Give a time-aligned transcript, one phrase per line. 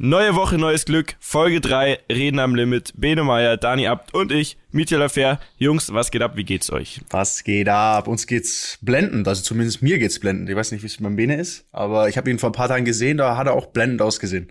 [0.00, 1.16] Neue Woche, neues Glück.
[1.18, 2.92] Folge 3, Reden am Limit.
[2.96, 5.40] Bene Meyer, Dani Abt und ich, Mietja Lafer.
[5.56, 6.36] Jungs, was geht ab?
[6.36, 7.00] Wie geht's euch?
[7.10, 8.06] Was geht ab?
[8.06, 9.26] Uns geht's blendend.
[9.26, 10.48] Also zumindest mir geht's blendend.
[10.48, 12.68] Ich weiß nicht, wie es beim Bene ist, aber ich habe ihn vor ein paar
[12.68, 14.48] Tagen gesehen, da hat er auch blendend ausgesehen.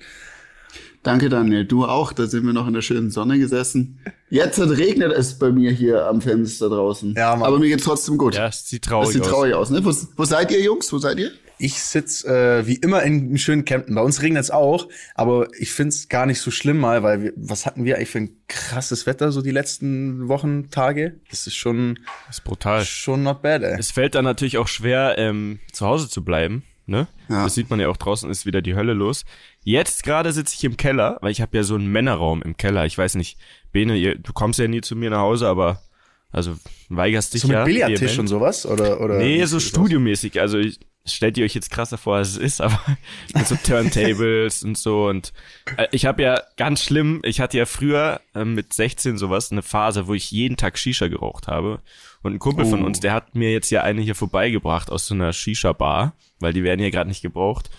[1.02, 1.64] Danke, Daniel.
[1.64, 2.12] Du auch.
[2.12, 4.00] Da sind wir noch in der schönen Sonne gesessen.
[4.30, 7.14] Jetzt regnet es bei mir hier am Fenster draußen.
[7.16, 7.48] Ja, Mann.
[7.48, 8.36] Aber mir geht's trotzdem gut.
[8.36, 9.30] Ja, es sieht traurig das sieht aus.
[9.30, 9.70] traurig aus.
[9.70, 9.86] Ne?
[9.86, 10.92] Wo, wo seid ihr, Jungs?
[10.92, 11.32] Wo seid ihr?
[11.60, 13.96] Ich sitz äh, wie immer in einem schönen Campen.
[13.96, 17.66] Bei uns regnet's auch, aber ich find's gar nicht so schlimm mal, weil wir, was
[17.66, 21.20] hatten wir eigentlich für ein krasses Wetter so die letzten Wochen, Tage?
[21.30, 22.86] Das ist schon, Das ist brutal.
[22.86, 23.76] schon not bad, ey.
[23.80, 26.64] Es fällt dann natürlich auch schwer, ähm, zu Hause zu bleiben.
[26.90, 27.08] Ne?
[27.28, 27.44] Ja.
[27.44, 29.26] Das sieht man ja auch draußen, ist wieder die Hölle los.
[29.64, 32.86] Jetzt gerade sitze ich im Keller, weil ich habe ja so einen Männerraum im Keller.
[32.86, 33.38] Ich weiß nicht,
[33.74, 35.82] Bene, ihr, du kommst ja nie zu mir nach Hause, aber
[36.32, 36.56] also
[36.90, 37.64] weigerst dich So mit ja.
[37.66, 38.20] Billardtisch vehement.
[38.20, 38.66] und sowas?
[38.66, 40.40] Oder, oder Nee, so studiomäßig.
[40.42, 42.80] Also ich, stellt ihr euch jetzt krasser vor, als es ist, aber
[43.34, 45.08] mit so Turntables und so.
[45.08, 45.34] Und
[45.78, 49.62] äh, ich habe ja ganz schlimm, ich hatte ja früher äh, mit 16 sowas, eine
[49.64, 51.82] Phase, wo ich jeden Tag Shisha geraucht habe.
[52.24, 52.86] Und ein Kumpel von Oh.
[52.86, 56.64] uns, der hat mir jetzt ja eine hier vorbeigebracht aus so einer Shisha-Bar, weil die
[56.64, 57.70] werden hier gerade nicht gebraucht.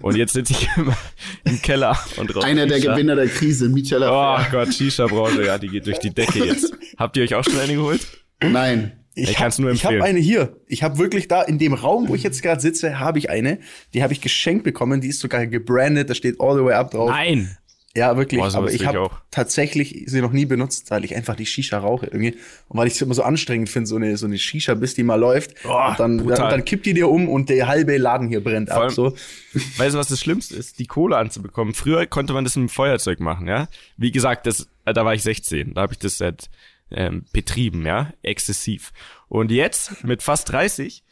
[0.00, 0.96] Und jetzt sitze ich immer
[1.44, 2.92] im Keller und rauche Einer der Shisha.
[2.94, 4.38] Gewinner der Krise, Michael Oh.
[4.50, 6.72] Gott, Shisha-Branche, ja, die geht durch die Decke jetzt.
[6.98, 8.06] Habt ihr euch auch schon eine geholt?
[8.42, 8.92] Nein.
[9.16, 10.16] Ich hab- kann's nur Ich habe empfehlen.
[10.16, 10.56] eine hier.
[10.66, 13.58] Ich habe wirklich da in dem Raum, wo ich jetzt gerade sitze, habe ich eine.
[13.94, 15.00] Die habe ich geschenkt bekommen.
[15.00, 16.10] Die ist sogar gebrandet.
[16.10, 17.10] Da steht all the way up drauf.
[17.10, 17.56] Nein!
[17.96, 18.40] Ja, wirklich.
[18.40, 22.06] Boah, aber ich habe tatsächlich sie noch nie benutzt, weil ich einfach die Shisha rauche
[22.06, 22.32] irgendwie.
[22.68, 25.04] Und weil ich es immer so anstrengend finde, so eine, so eine Shisha, bis die
[25.04, 25.62] mal läuft.
[25.62, 28.70] Boah, und dann, dann, dann kippt die dir um und der halbe Laden hier brennt
[28.70, 28.90] Vor ab.
[28.90, 29.14] So.
[29.76, 30.80] Weißt du, was das Schlimmste ist?
[30.80, 31.72] Die Kohle anzubekommen.
[31.72, 33.68] Früher konnte man das mit dem Feuerzeug machen, ja.
[33.96, 35.74] Wie gesagt, das, äh, da war ich 16.
[35.74, 36.50] Da habe ich das seit
[36.90, 38.92] ähm, betrieben, ja, exzessiv.
[39.28, 41.04] Und jetzt mit fast 30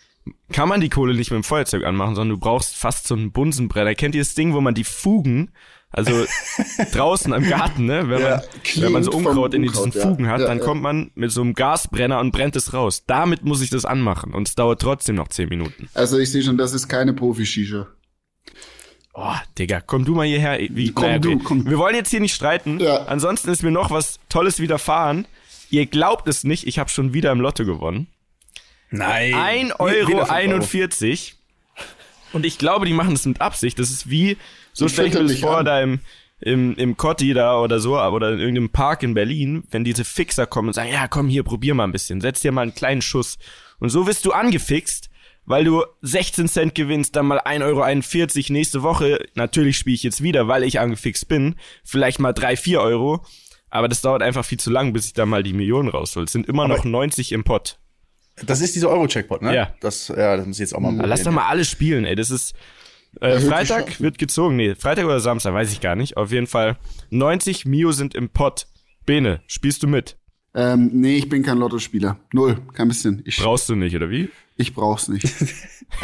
[0.52, 3.32] kann man die Kohle nicht mit dem Feuerzeug anmachen, sondern du brauchst fast so einen
[3.32, 3.94] Bunsenbrenner.
[3.94, 5.50] Kennt ihr das Ding, wo man die Fugen,
[5.92, 6.24] also
[6.92, 8.42] draußen im Garten, ne, wenn Ja, man,
[8.82, 10.08] wenn man so Unkraut in diesen Unkraut, ja.
[10.08, 10.64] Fugen hat, Ja, dann ja.
[10.64, 13.04] kommt man mit so einem Gasbrenner und brennt es raus.
[13.06, 15.88] Damit muss ich das anmachen und es dauert trotzdem noch 10 Minuten.
[15.94, 17.86] Also ich sehe schon, das ist keine Profi-Shisha.
[19.14, 20.58] Oh, Digga, komm du mal hierher.
[20.70, 21.68] Wie, Komm du, komm.
[21.68, 22.80] Wir wollen jetzt hier nicht streiten.
[22.80, 23.04] Ja.
[23.04, 25.26] Ansonsten ist mir noch was Tolles widerfahren.
[25.68, 28.06] Ihr glaubt es nicht, ich habe schon wieder im Lotto gewonnen.
[28.90, 29.34] Nein.
[29.34, 31.36] 1 Wieder Euro fünf 41.
[32.32, 33.78] Und ich glaube, die machen das mit Absicht.
[33.78, 34.38] Das ist wie,
[34.72, 35.64] so stelle ich mir das vor, an.
[35.64, 36.00] da im,
[36.40, 40.46] im, im Cotti da oder so, oder in irgendeinem Park in Berlin, wenn diese Fixer
[40.46, 43.02] kommen und sagen, ja, komm hier, probier mal ein bisschen, setz dir mal einen kleinen
[43.02, 43.38] Schuss.
[43.78, 45.10] Und so wirst du angefixt,
[45.44, 49.24] weil du 16 Cent gewinnst, dann mal 1,41 Euro nächste Woche.
[49.34, 51.56] Natürlich spiele ich jetzt wieder, weil ich angefixt bin.
[51.84, 53.24] Vielleicht mal 3, 4 Euro.
[53.70, 56.24] Aber das dauert einfach viel zu lang, bis ich da mal die Millionen raushol.
[56.24, 57.78] Es sind immer noch 90 im Pott.
[58.44, 59.54] Das ist dieser Euro-Checkpot, ne?
[59.54, 59.74] Ja.
[59.80, 62.14] Das, ja, das muss ich jetzt auch mal Aber lass doch mal alle spielen, ey.
[62.14, 62.54] Das ist
[63.20, 64.56] äh, Freitag wird gezogen.
[64.56, 66.16] Nee, Freitag oder Samstag, weiß ich gar nicht.
[66.16, 66.76] Auf jeden Fall
[67.10, 68.66] 90 Mio sind im Pott.
[69.06, 70.16] Bene, spielst du mit?
[70.54, 72.18] Ähm, nee, ich bin kein Lottospieler.
[72.32, 73.22] Null, kein bisschen.
[73.24, 74.28] Ich, Brauchst du nicht, oder wie?
[74.56, 75.24] ich brauch's nicht.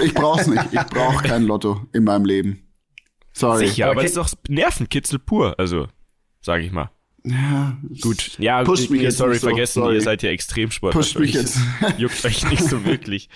[0.03, 0.65] Ich brauch's nicht.
[0.73, 2.63] Ich brauch kein Lotto in meinem Leben.
[3.33, 3.67] Sorry.
[3.69, 5.87] Sicher, Aber aber ke- das ist doch Nervenkitzel pur, also,
[6.41, 6.91] sag ich mal.
[7.25, 9.97] Ja, Gut, ja, Pusht ich- mich jetzt sorry, so, vergessen, sorry.
[9.97, 10.95] ihr seid ja Extremsport.
[10.95, 11.59] Pusht mich jetzt.
[11.99, 13.29] Juckt euch nicht so wirklich.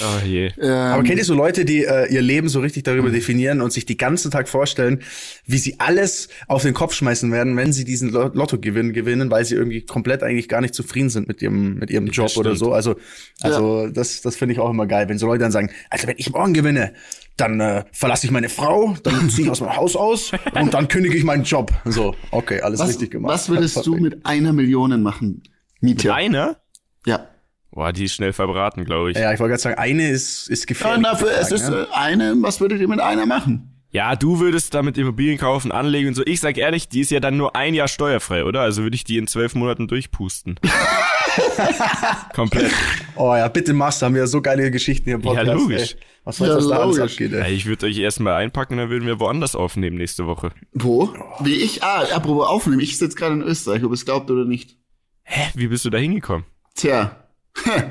[0.00, 0.50] Oh je.
[0.58, 3.72] Ähm, Aber kennt ihr so Leute, die äh, ihr Leben so richtig darüber definieren und
[3.72, 5.00] sich die ganzen Tag vorstellen,
[5.46, 9.44] wie sie alles auf den Kopf schmeißen werden, wenn sie diesen Lo- Lottogewinn gewinnen, weil
[9.44, 12.72] sie irgendwie komplett eigentlich gar nicht zufrieden sind mit ihrem mit ihrem Job oder so.
[12.72, 12.96] Also
[13.42, 16.16] also das das finde ich auch immer geil, wenn so Leute dann sagen, also wenn
[16.18, 16.94] ich morgen gewinne,
[17.36, 20.88] dann äh, verlasse ich meine Frau, dann ziehe ich aus meinem Haus aus und dann
[20.88, 21.72] kündige ich meinen Job.
[21.84, 23.32] So, okay, alles was, richtig gemacht.
[23.32, 25.42] was würdest du mit einer Million machen?
[25.80, 26.14] Mietja.
[26.14, 26.56] Einer?
[27.04, 27.28] Ja.
[27.70, 29.18] Boah, die ist schnell verbraten, glaube ich.
[29.18, 30.96] Ja, ich wollte gerade sagen, eine ist ist ja gefährlich.
[30.98, 31.86] und dafür, es ist ne?
[31.92, 33.76] eine, was würdet ihr mit einer machen?
[33.90, 36.22] Ja, du würdest damit Immobilien kaufen, anlegen und so.
[36.24, 38.60] Ich sag ehrlich, die ist ja dann nur ein Jahr steuerfrei, oder?
[38.60, 40.58] Also würde ich die in zwölf Monaten durchpusten.
[42.34, 42.72] Komplett.
[43.16, 45.46] Oh ja, bitte mach's, da haben wir ja so geile Geschichten hier im Podcast.
[45.46, 45.92] Ja, logisch.
[45.94, 46.00] Ey.
[46.24, 47.54] Was soll Ja, das da alles abgeht, Ja, ey.
[47.54, 50.50] ich würde euch erstmal einpacken, dann würden wir woanders aufnehmen nächste Woche.
[50.72, 51.14] Wo?
[51.40, 51.82] Wie ich?
[51.82, 52.80] Ah, apropos aufnehmen.
[52.80, 54.76] Ich sitze gerade in Österreich, ob es glaubt oder nicht.
[55.22, 55.50] Hä?
[55.54, 56.44] Wie bist du da hingekommen?
[56.74, 57.16] Tja.
[57.66, 57.90] ähm,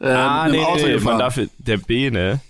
[0.00, 2.40] ah, nee, Auto nee, man darf, der Bene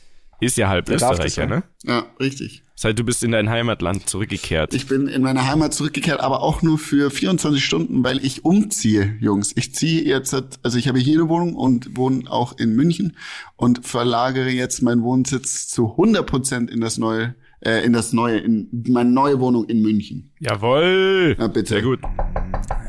[0.41, 1.63] ist ja halb Der Österreicher, ne?
[1.85, 2.65] Ja, richtig.
[2.79, 4.73] Das heißt, du bist in dein Heimatland zurückgekehrt.
[4.73, 9.17] Ich bin in meine Heimat zurückgekehrt, aber auch nur für 24 Stunden, weil ich umziehe,
[9.19, 9.51] Jungs.
[9.57, 10.33] Ich ziehe jetzt,
[10.63, 13.17] also ich habe hier eine Wohnung und wohne auch in München
[13.57, 18.39] und verlagere jetzt meinen Wohnsitz zu 100 Prozent in das neue, äh, in das neue,
[18.39, 20.31] in meine neue Wohnung in München.
[20.39, 21.35] Jawoll!
[21.37, 21.71] Ja, bitte.
[21.71, 21.99] Sehr gut.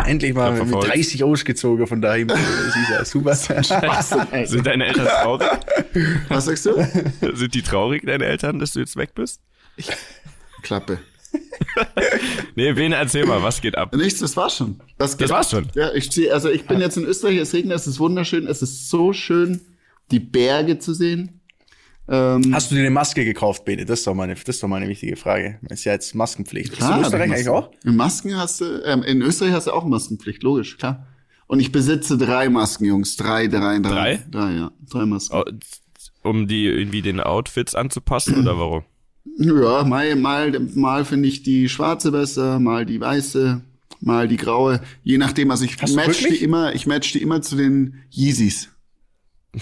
[0.05, 0.93] Endlich mal mit verfolgt.
[0.93, 2.27] 30 ausgezogen von daheim.
[2.27, 3.33] Das ist ja super.
[4.45, 5.47] Sind deine Eltern traurig?
[6.27, 6.73] Was sagst du?
[7.33, 9.41] Sind die traurig, deine Eltern, dass du jetzt weg bist?
[10.61, 10.99] Klappe.
[12.55, 13.95] nee, Bene, erzähl mal, was geht ab?
[13.95, 14.81] Nichts, das war's schon.
[14.97, 15.67] Das, Das war's schon.
[15.75, 18.61] Ja, ich zieh, also ich bin jetzt in Österreich, es regnet, es ist wunderschön, es
[18.61, 19.61] ist so schön,
[20.11, 21.41] die Berge zu sehen.
[22.07, 23.85] Ähm, Hast du dir eine Maske gekauft, Bene?
[23.85, 25.59] Das ist doch meine, das ist doch meine wichtige Frage.
[25.69, 26.73] Ist ja jetzt Maskenpflicht.
[26.73, 27.71] Ist in Österreich ich eigentlich auch?
[27.85, 31.05] In Masken hast du, ähm, in Österreich hast du auch Maskenpflicht, logisch, klar.
[31.45, 33.15] Und ich besitze drei Masken, Jungs.
[33.15, 33.79] Drei, drei, drei.
[33.79, 34.23] Drei?
[34.29, 34.71] Drei, ja.
[34.89, 35.35] Drei Masken.
[35.35, 35.43] Oh,
[36.27, 38.83] Um die irgendwie den Outfits anzupassen oder warum?
[39.37, 43.61] Ja, mal, mal, mal finde ich die schwarze besser, mal die weiße,
[44.01, 44.81] mal die graue.
[45.03, 48.69] Je nachdem, also ich Hast match die immer, ich match die immer zu den Yeezys.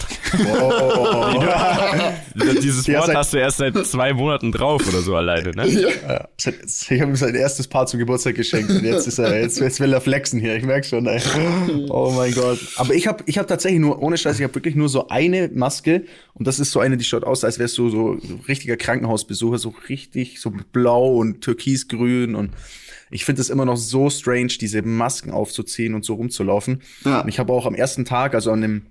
[2.61, 5.67] Dieses Ja, Wort seit- hast du erst seit zwei Monaten drauf oder so alleine, ne?
[5.67, 6.27] Ja.
[6.37, 6.45] Ich
[7.01, 9.93] habe ihm sein erstes Paar zum Geburtstag geschenkt und jetzt ist er, jetzt, jetzt will
[9.93, 10.55] er flexen hier.
[10.55, 11.05] Ich merk schon.
[11.07, 11.21] Ey.
[11.89, 12.59] Oh mein Gott.
[12.75, 15.49] Aber ich habe ich hab tatsächlich nur, ohne Scheiß, ich habe wirklich nur so eine
[15.53, 18.75] Maske und das ist so eine, die schaut aus, als wärst du so, so richtiger
[18.77, 22.51] Krankenhausbesucher, so richtig so blau und türkisgrün und
[23.09, 26.81] ich finde es immer noch so strange, diese Masken aufzuziehen und so rumzulaufen.
[27.05, 27.21] Ja.
[27.21, 28.81] Und ich habe auch am ersten Tag, also an dem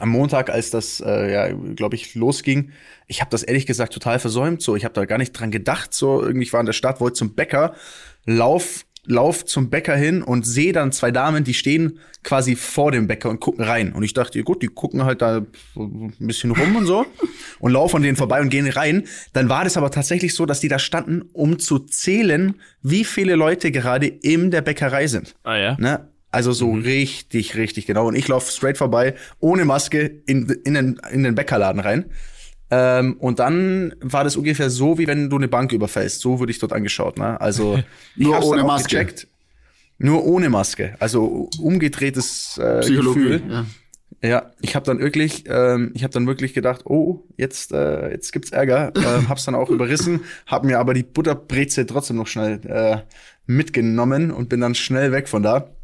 [0.00, 2.70] am Montag, als das, äh, ja, glaube ich, losging,
[3.06, 4.62] ich habe das ehrlich gesagt total versäumt.
[4.62, 5.94] So, ich habe da gar nicht dran gedacht.
[5.94, 7.74] So, irgendwie ich war in der Stadt, wollte zum Bäcker,
[8.24, 13.06] lauf, lauf zum Bäcker hin und sehe dann zwei Damen, die stehen quasi vor dem
[13.06, 13.92] Bäcker und gucken rein.
[13.92, 15.42] Und ich dachte, gut, die gucken halt da
[15.76, 17.06] ein bisschen rum und so
[17.60, 19.04] und laufen an denen vorbei und gehen rein.
[19.32, 23.36] Dann war das aber tatsächlich so, dass die da standen, um zu zählen, wie viele
[23.36, 25.34] Leute gerade in der Bäckerei sind.
[25.44, 25.76] Ah ja.
[25.78, 26.08] Ne?
[26.36, 28.08] Also so richtig, richtig genau.
[28.08, 32.10] Und ich laufe straight vorbei, ohne Maske, in, in, den, in den Bäckerladen rein.
[32.70, 36.20] Ähm, und dann war das ungefähr so, wie wenn du eine Bank überfällst.
[36.20, 37.16] So wurde ich dort angeschaut.
[37.16, 37.40] Ne?
[37.40, 37.78] Also
[38.16, 38.90] Nur ohne Maske.
[38.90, 39.28] Gecheckt.
[39.96, 40.94] Nur ohne Maske.
[40.98, 42.80] Also umgedrehtes äh.
[42.86, 43.42] Gefühl.
[43.48, 43.64] Ja.
[44.22, 48.32] Ja, ich habe dann wirklich, ähm, ich habe dann wirklich gedacht, oh, jetzt, äh, jetzt
[48.32, 48.92] gibt's Ärger.
[48.96, 52.98] ähm, hab's dann auch überrissen, hab mir aber die Butterbreze trotzdem noch schnell äh,
[53.46, 55.75] mitgenommen und bin dann schnell weg von da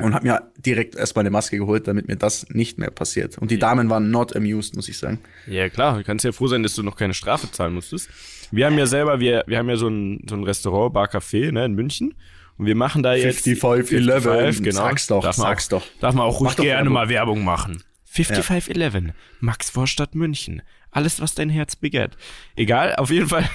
[0.00, 3.38] und hab mir direkt erstmal eine Maske geholt, damit mir das nicht mehr passiert.
[3.38, 5.20] Und die Damen waren not amused, muss ich sagen.
[5.46, 5.98] Ja, klar.
[5.98, 8.08] Du kannst ja froh sein, dass du noch keine Strafe zahlen musstest.
[8.50, 11.52] Wir haben ja selber, wir, wir haben ja so ein, so ein Restaurant, Bar Café,
[11.52, 12.14] ne, in München.
[12.56, 14.76] Und wir machen da jetzt 55, 11, genau.
[14.76, 15.86] sag's doch, darf sag's auch, doch.
[16.00, 16.92] Darf man auch ruhig gerne Werbung.
[16.92, 17.82] mal Werbung machen.
[18.04, 20.62] 5511, Max Vorstadt München.
[20.92, 22.16] Alles, was dein Herz begehrt.
[22.54, 23.48] Egal, auf jeden Fall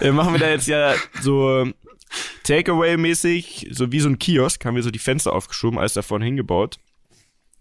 [0.00, 1.66] äh, machen wir da jetzt ja so
[2.44, 6.24] Takeaway-mäßig, so wie so ein Kiosk, haben wir so die Fenster aufgeschoben, alles da vorne
[6.24, 6.78] hingebaut.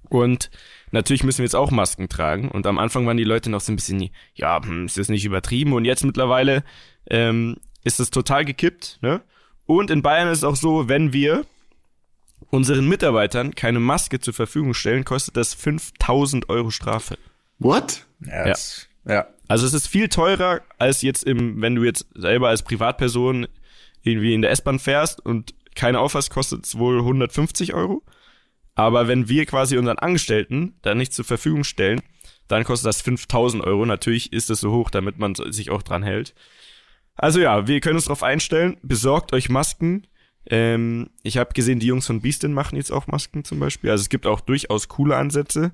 [0.09, 0.51] Und
[0.91, 2.49] natürlich müssen wir jetzt auch Masken tragen.
[2.49, 5.25] Und am Anfang waren die Leute noch so ein bisschen, ja, hm, ist das nicht
[5.25, 5.73] übertrieben?
[5.73, 6.63] Und jetzt mittlerweile
[7.09, 8.99] ähm, ist es total gekippt.
[9.01, 9.21] Ne?
[9.65, 11.45] Und in Bayern ist es auch so, wenn wir
[12.49, 17.17] unseren Mitarbeitern keine Maske zur Verfügung stellen, kostet das 5000 Euro Strafe.
[17.59, 18.05] What?
[18.25, 19.27] Ja, das, ja.
[19.47, 23.47] Also es ist viel teurer als jetzt im, wenn du jetzt selber als Privatperson
[24.03, 28.03] irgendwie in der S-Bahn fährst und keine Aufpass kostet es wohl 150 Euro.
[28.75, 32.01] Aber wenn wir quasi unseren Angestellten da nicht zur Verfügung stellen,
[32.47, 33.85] dann kostet das 5000 Euro.
[33.85, 36.33] Natürlich ist es so hoch, damit man sich auch dran hält.
[37.15, 38.77] Also ja, wir können uns darauf einstellen.
[38.81, 40.07] Besorgt euch Masken.
[40.45, 43.91] Ähm, ich habe gesehen, die Jungs von Beastin machen jetzt auch Masken zum Beispiel.
[43.91, 45.71] Also es gibt auch durchaus coole Ansätze.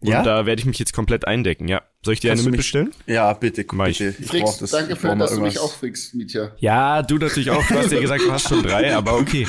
[0.00, 0.22] Und Ja?
[0.22, 1.82] da werde ich mich jetzt komplett eindecken, ja.
[2.04, 2.92] Soll ich dir Kannst eine mitbestellen?
[3.06, 3.98] Ja, bitte, Mach ich.
[3.98, 4.14] bitte.
[4.20, 4.70] Ich Fricks, brauch das.
[4.70, 5.58] danke für, dass du mich irgendwas.
[5.58, 6.52] auch frickst, Mietja.
[6.58, 7.66] Ja, du natürlich auch.
[7.66, 9.44] Du hast ja gesagt, du hast schon drei, aber okay.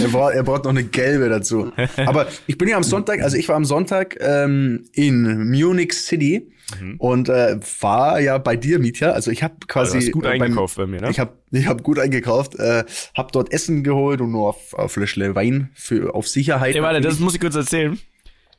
[0.00, 1.72] Er braucht, er braucht noch eine gelbe dazu.
[1.96, 6.52] Aber ich bin ja am Sonntag, also ich war am Sonntag ähm, in Munich City
[6.98, 9.10] und äh, war ja bei dir, Mietja.
[9.10, 11.10] Also ich habe quasi Also hast gut äh, beim- eingekauft bei mir, ne?
[11.10, 12.84] Ich habe ich hab gut eingekauft, äh,
[13.16, 16.76] habe dort Essen geholt und nur auf, auf Fläschle Wein für auf Sicherheit.
[16.76, 17.98] Ey, warte, das muss ich kurz erzählen.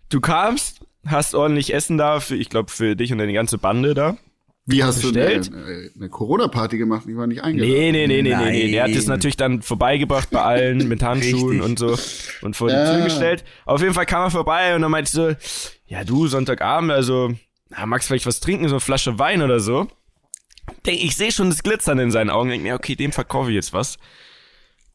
[0.09, 3.93] Du kamst, hast ordentlich Essen da, für, ich glaube, für dich und deine ganze Bande
[3.93, 4.17] da.
[4.67, 5.51] Wie hast Bestellt?
[5.51, 7.05] du eine, eine Corona-Party gemacht?
[7.07, 7.73] Ich war nicht eingeladen.
[7.73, 8.71] Nee, nee, nee, nee, nee, nee.
[8.71, 8.99] Der hat Nein.
[8.99, 11.97] es natürlich dann vorbeigebracht bei allen mit Handschuhen und so
[12.43, 12.93] und vor die Ja.
[12.95, 13.43] Tür gestellt.
[13.65, 15.35] Auf jeden Fall kam er vorbei und dann meinte ich so,
[15.87, 17.31] ja du, Sonntagabend, also,
[17.69, 19.87] na, magst vielleicht was trinken, so eine Flasche Wein oder so?
[20.85, 23.55] Denk, ich sehe schon das Glitzern in seinen Augen, denk mir, okay, dem verkaufe ich
[23.55, 23.97] jetzt was.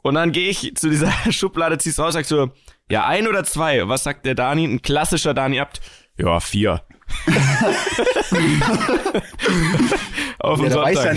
[0.02, 2.50] Und dann gehe ich zu dieser Schublade, zieh's raus, sag so,
[2.90, 3.88] ja, ein oder zwei.
[3.88, 4.64] Was sagt der Dani?
[4.64, 5.80] Ein klassischer Dani abt.
[6.18, 6.82] Ja, vier.
[10.38, 11.12] Auf Ja, weiß ja,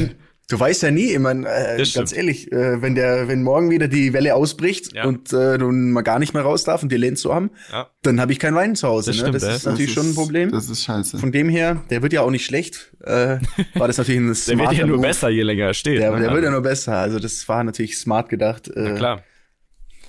[0.49, 2.13] du weißt ja nie, ich mein, äh, Das ganz stimmt.
[2.17, 5.05] ehrlich, äh, wenn der, wenn morgen wieder die Welle ausbricht Ja.
[5.05, 7.89] und äh, du mal gar nicht mehr raus darf und die Lehnt zu haben, Ja.
[8.03, 9.11] dann habe ich keinen Wein zu Hause.
[9.11, 9.21] Das ne?
[9.21, 10.51] stimmt, das ist natürlich schon ein Problem.
[10.51, 11.17] Das ist scheiße.
[11.17, 12.93] Von dem her, der wird ja auch nicht schlecht.
[13.03, 13.37] Äh,
[13.75, 15.07] war das natürlich ein Der wird ja nur Move.
[15.07, 15.99] besser, je länger er steht.
[15.99, 16.19] Der, ne?
[16.21, 16.97] der wird ja nur besser.
[16.97, 18.67] Also das war natürlich smart gedacht.
[18.69, 19.23] Äh, Klar.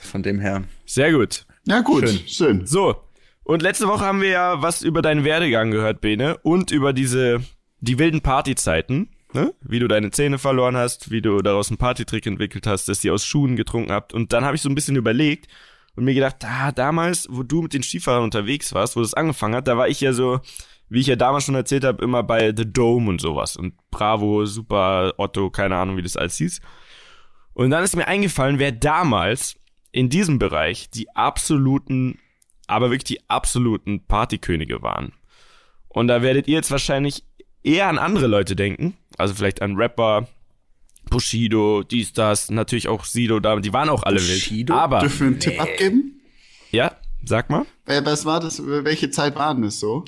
[0.01, 0.65] Von dem her.
[0.87, 1.47] Sehr gut.
[1.67, 2.09] Ja, gut.
[2.09, 2.29] Schön.
[2.29, 2.67] Schön.
[2.67, 2.97] So.
[3.45, 7.43] Und letzte Woche haben wir ja was über deinen Werdegang gehört, Bene, und über diese,
[7.81, 9.11] die wilden Partyzeiten.
[9.33, 9.55] ne?
[9.63, 13.15] wie du deine Zähne verloren hast, wie du daraus einen Partytrick entwickelt hast, dass ihr
[13.15, 14.13] aus Schuhen getrunken habt.
[14.13, 15.47] Und dann habe ich so ein bisschen überlegt
[15.97, 19.55] und mir gedacht, ah, damals, wo du mit den Skifahrern unterwegs warst, wo das angefangen
[19.55, 20.41] hat, da war ich ja so,
[20.89, 23.57] wie ich ja damals schon erzählt habe, immer bei The Dome und sowas.
[23.57, 26.61] Und Bravo, Super, Otto, keine Ahnung, wie das alles hieß.
[27.55, 29.57] Und dann ist mir eingefallen, wer damals
[29.93, 32.19] in diesem Bereich die absoluten,
[32.67, 35.13] aber wirklich die absoluten Partykönige waren.
[35.89, 37.25] Und da werdet ihr jetzt wahrscheinlich
[37.63, 38.97] eher an andere Leute denken.
[39.19, 40.29] Also vielleicht an Rapper,
[41.11, 44.75] Bushido, dies, das, natürlich auch Sido, da, die waren auch alle Bushido?
[44.75, 44.81] wild.
[44.83, 46.21] Aber, Dürfen wir einen Tipp abgeben?
[46.71, 46.95] ja,
[47.25, 47.67] sag mal.
[47.87, 48.63] Was war das?
[48.65, 50.05] Welche Zeit war denn das so?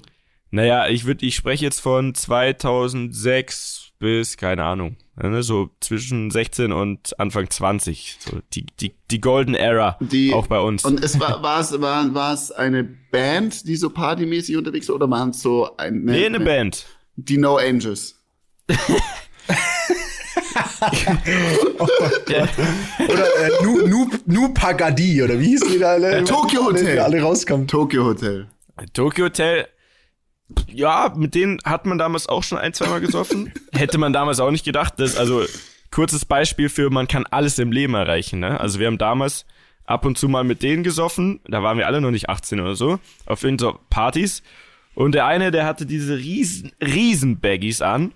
[0.51, 6.73] Naja, ich würde, ich spreche jetzt von 2006 bis, keine Ahnung, ne, so zwischen 16
[6.73, 8.19] und Anfang 20.
[8.19, 10.85] So die, die, die Golden Era, Die, auch bei uns.
[10.85, 14.97] Und es war, war es, war, war es eine Band, die so partymäßig unterwegs war,
[14.97, 16.87] oder waren es so ein, nee, eine Band.
[17.17, 18.19] Die No Angels.
[22.99, 26.25] Oder äh, Nu, nu, nu Pagadi, oder wie hießen die da alle?
[26.25, 26.95] Tokyo Hotel.
[26.95, 27.69] Die alle rauskommen.
[27.69, 28.49] Tokyo Hotel.
[28.93, 29.69] Tokyo Hotel,
[30.69, 33.53] ja, mit denen hat man damals auch schon ein, zweimal gesoffen.
[33.73, 35.45] Hätte man damals auch nicht gedacht, dass, also,
[35.91, 38.61] kurzes Beispiel für, man kann alles im Leben erreichen, ne?
[38.61, 39.47] Also, wir haben damals
[39.85, 42.75] ab und zu mal mit denen gesoffen, da waren wir alle noch nicht 18 oder
[42.75, 44.43] so, auf irgendeinen Partys.
[44.95, 48.13] Und der eine, der hatte diese riesen, riesen Baggies an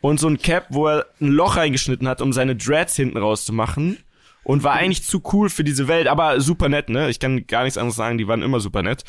[0.00, 3.98] und so ein Cap, wo er ein Loch reingeschnitten hat, um seine Dreads hinten rauszumachen.
[4.42, 7.10] Und war eigentlich zu cool für diese Welt, aber super nett, ne?
[7.10, 9.04] Ich kann gar nichts anderes sagen, die waren immer super nett.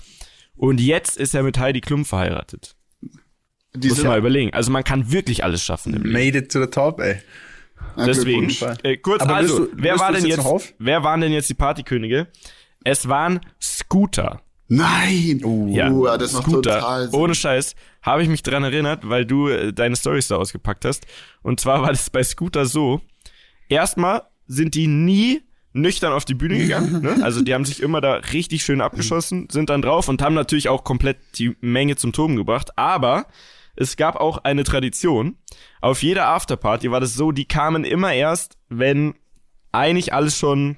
[0.56, 2.76] Und jetzt ist er mit Heidi Klum verheiratet.
[3.02, 3.12] Muss
[3.76, 4.54] Diese, ich mal überlegen.
[4.54, 6.14] Also man kann wirklich alles schaffen im Leben.
[6.14, 7.22] Made it to the top, ey.
[7.96, 8.50] Ah, Deswegen,
[8.84, 11.54] äh, kurz Aber also, du- wer war denn jetzt, jetzt wer waren denn jetzt die
[11.56, 12.28] Partykönige?
[12.84, 14.42] Es waren Scooter.
[14.68, 15.42] Nein!
[15.44, 16.80] Uh, Ja, ja, das macht Scooter.
[16.80, 17.20] total Sinn.
[17.20, 17.76] Ohne Scheiß.
[18.02, 21.06] Habe ich mich dran erinnert, weil du äh, deine Stories da ausgepackt hast.
[21.42, 23.02] Und zwar war das bei Scooter so.
[23.68, 25.42] Erstmal sind die nie
[25.74, 27.02] nüchtern auf die Bühne gegangen.
[27.02, 27.24] Ne?
[27.24, 30.70] Also die haben sich immer da richtig schön abgeschossen, sind dann drauf und haben natürlich
[30.70, 32.78] auch komplett die Menge zum Toben gebracht.
[32.78, 33.28] Aber
[33.76, 35.38] es gab auch eine Tradition.
[35.80, 39.16] Auf jeder Afterparty war das so, die kamen immer erst, wenn
[39.72, 40.78] eigentlich alles schon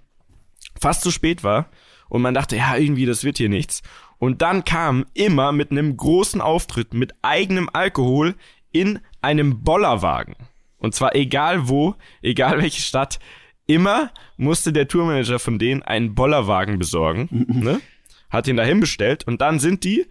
[0.79, 1.69] fast zu spät war
[2.09, 3.81] und man dachte, ja, irgendwie, das wird hier nichts.
[4.19, 8.35] Und dann kam immer mit einem großen Auftritt mit eigenem Alkohol
[8.71, 10.35] in einem Bollerwagen.
[10.77, 13.19] Und zwar egal wo, egal welche Stadt,
[13.67, 17.81] immer musste der Tourmanager von denen einen Bollerwagen besorgen, ne?
[18.29, 20.07] Hat ihn dahin bestellt und dann sind die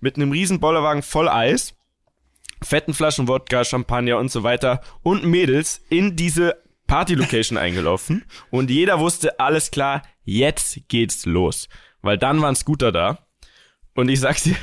[0.00, 1.74] mit einem riesen Bollerwagen voll Eis,
[2.62, 9.00] fetten Flaschen Wodka, Champagner und so weiter und Mädels in diese Party-Location eingelaufen und jeder
[9.00, 11.68] wusste, alles klar, jetzt geht's los.
[12.02, 13.26] Weil dann war ein Scooter da
[13.94, 14.56] und ich sag's dir,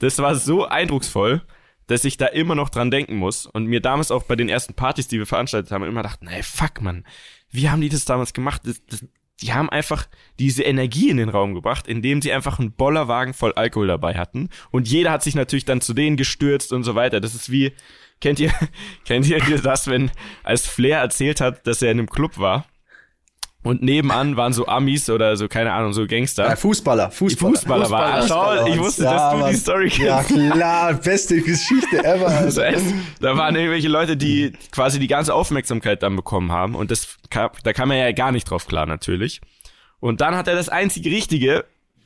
[0.00, 1.42] das war so eindrucksvoll,
[1.86, 4.74] dass ich da immer noch dran denken muss und mir damals auch bei den ersten
[4.74, 7.04] Partys, die wir veranstaltet haben, immer dachte, nee, fuck, man,
[7.50, 8.62] wie haben die das damals gemacht?
[8.64, 9.04] Das, das,
[9.40, 10.06] die haben einfach
[10.38, 14.50] diese Energie in den Raum gebracht, indem sie einfach einen Bollerwagen voll Alkohol dabei hatten.
[14.70, 17.20] Und jeder hat sich natürlich dann zu denen gestürzt und so weiter.
[17.20, 17.72] Das ist wie,
[18.20, 18.52] kennt ihr,
[19.04, 20.10] kennt ihr das, wenn
[20.42, 22.66] als Flair erzählt hat, dass er in einem Club war
[23.62, 26.48] und nebenan waren so Amis oder so, keine Ahnung, so Gangster.
[26.48, 27.54] Ja, Fußballer, Fußballer.
[27.54, 28.14] Fußballer war.
[28.14, 30.30] Ah, schau, ich wusste, dass du die Story kennst.
[30.30, 32.30] Ja, klar, beste Geschichte ever.
[32.44, 32.86] Das heißt,
[33.20, 37.72] da waren irgendwelche Leute, die quasi die ganze Aufmerksamkeit dann bekommen haben und das da
[37.72, 39.40] kam er ja gar nicht drauf klar natürlich.
[40.00, 41.64] Und dann hat er das einzige Richtige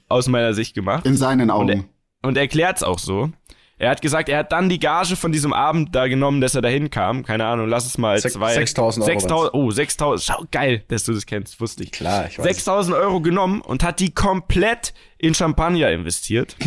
[0.08, 1.88] aus meiner Sicht gemacht In seinen und, er, Augen.
[2.22, 3.30] und erklärt's auch so.
[3.76, 6.62] Er hat gesagt, er hat dann die Gage von diesem Abend da genommen, dass er
[6.62, 7.24] dahin kam.
[7.24, 8.56] Keine Ahnung, lass es mal Sech- zwei.
[8.56, 10.22] 6.000 Euro 6.000, oh, 6.000.
[10.24, 11.90] Schau, geil, dass du das kennst, wusste ich.
[11.90, 12.66] Klar, ich weiß.
[12.66, 16.56] 6.000 Euro genommen und hat die komplett in Champagner investiert.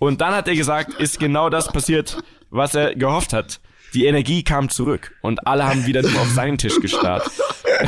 [0.00, 2.18] Und dann hat er gesagt, ist genau das passiert,
[2.50, 3.60] was er gehofft hat.
[3.94, 7.30] Die Energie kam zurück und alle haben wieder nur auf seinen Tisch gestarrt.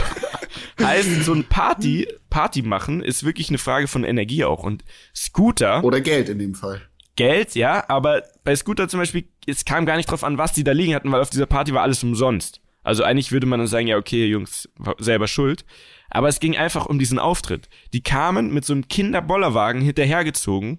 [0.81, 4.63] heißt, so ein Party, Party machen ist wirklich eine Frage von Energie auch.
[4.63, 6.81] Und Scooter, Oder Geld in dem Fall.
[7.19, 10.63] Geld, ja, aber bei Scooter zum Beispiel, es kam gar nicht drauf an, was die
[10.63, 12.61] da liegen hatten, weil auf dieser Party war alles umsonst.
[12.85, 15.65] Also eigentlich würde man dann sagen, ja, okay, Jungs, selber schuld.
[16.11, 17.69] Aber es ging einfach um diesen Auftritt.
[17.93, 20.79] Die kamen mit so einem Kinderbollerwagen hinterhergezogen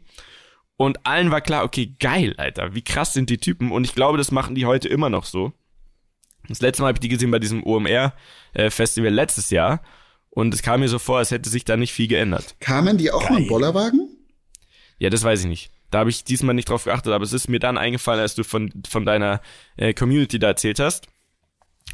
[0.77, 4.17] und allen war klar, okay, geil, Alter, wie krass sind die Typen und ich glaube,
[4.17, 5.51] das machen die heute immer noch so.
[6.47, 9.81] Das letzte Mal habe ich die gesehen bei diesem OMR-Festival letztes Jahr
[10.29, 12.55] und es kam mir so vor, als hätte sich da nicht viel geändert.
[12.61, 14.07] Kamen die auch mit dem Bollerwagen?
[14.99, 15.71] Ja, das weiß ich nicht.
[15.91, 18.43] Da habe ich diesmal nicht drauf geachtet, aber es ist mir dann eingefallen, als du
[18.43, 19.41] von, von deiner
[19.77, 21.07] äh, Community da erzählt hast.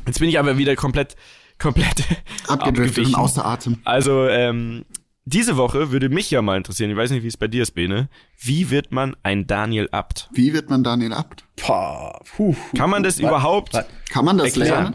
[0.05, 1.15] Jetzt bin ich aber wieder komplett,
[1.57, 2.03] komplett
[2.47, 3.77] Abgedriftet und außer Atem.
[3.85, 4.85] Also, ähm,
[5.27, 7.71] diese Woche würde mich ja mal interessieren, ich weiß nicht, wie es bei dir ist,
[7.71, 8.09] Bene.
[8.37, 10.29] Wie wird man ein Daniel Abt?
[10.33, 11.45] Wie wird man Daniel Abt?
[11.55, 13.73] Pah, puh, Kann man das Wa- überhaupt?
[13.73, 14.67] wa- Kann man das Erklär.
[14.67, 14.93] lernen?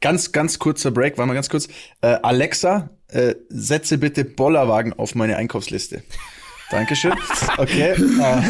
[0.00, 1.68] Ganz, ganz kurzer Break, warte mal ganz kurz.
[2.00, 6.02] Äh, Alexa, äh, setze bitte Bollerwagen auf meine Einkaufsliste.
[6.72, 7.12] Dankeschön.
[7.58, 7.90] Okay.
[7.92, 8.42] Äh,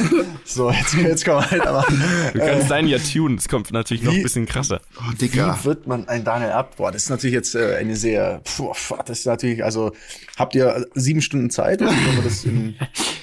[0.45, 1.85] so, jetzt, jetzt kann man halt aber.
[2.33, 4.81] Du kannst deinen ja tunen, das kommt natürlich noch ein bisschen krasser.
[4.99, 5.59] Oh, Dicker.
[5.61, 6.77] Wie wird man ein Daniel ab?
[6.77, 8.73] Boah, das ist natürlich jetzt äh, eine sehr, puh,
[9.07, 9.93] das ist natürlich, also
[10.39, 11.83] habt ihr sieben Stunden Zeit?
[11.83, 12.77] Oder wir das in,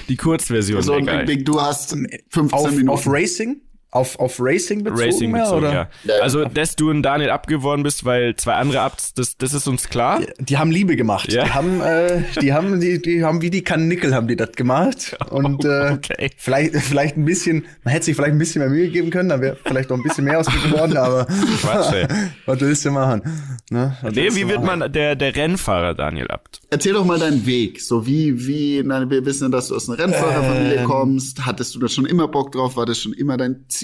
[0.09, 1.25] Die Kurzversion, So, so, Big.
[1.25, 1.95] Big, du hast
[2.29, 2.89] 15 auf, Minuten.
[2.89, 3.61] auf Racing?
[3.91, 5.01] Auf, auf Racing bezogen?
[5.01, 5.89] Racing mehr, bezogen, oder?
[6.05, 6.13] ja.
[6.21, 9.67] Also, dass du ein Daniel Abt geworden bist, weil zwei andere Abts, das, das ist
[9.67, 10.21] uns klar.
[10.39, 11.33] Die haben Liebe gemacht.
[11.33, 11.45] Ja.
[11.45, 15.17] Die haben, äh, die haben, die, die haben wie die Kanickel haben die das gemacht.
[15.31, 16.29] Und äh, Okay.
[16.37, 19.41] vielleicht, vielleicht ein bisschen, man hätte sich vielleicht ein bisschen mehr Mühe geben können, dann
[19.41, 21.25] wäre vielleicht noch ein bisschen mehr aus geworden, aber
[21.61, 22.07] Quatsch, ey.
[22.45, 23.23] was willst du machen?
[23.71, 23.97] Ne?
[24.03, 24.79] Was Nee, willst wie du wird machen?
[24.81, 26.61] man der, der Rennfahrer Daniel Abt?
[26.69, 27.81] Erzähl doch mal deinen Weg.
[27.81, 30.85] So wie, wie, nein, wir wissen, dass du aus einer Rennfahrerfamilie Ähm.
[30.85, 31.43] kommst.
[31.47, 32.77] Hattest du da schon immer Bock drauf?
[32.77, 33.78] War das schon immer dein Ziel?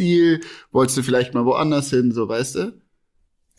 [0.71, 2.11] Wolltest du vielleicht mal woanders hin?
[2.11, 2.81] So, weißt du?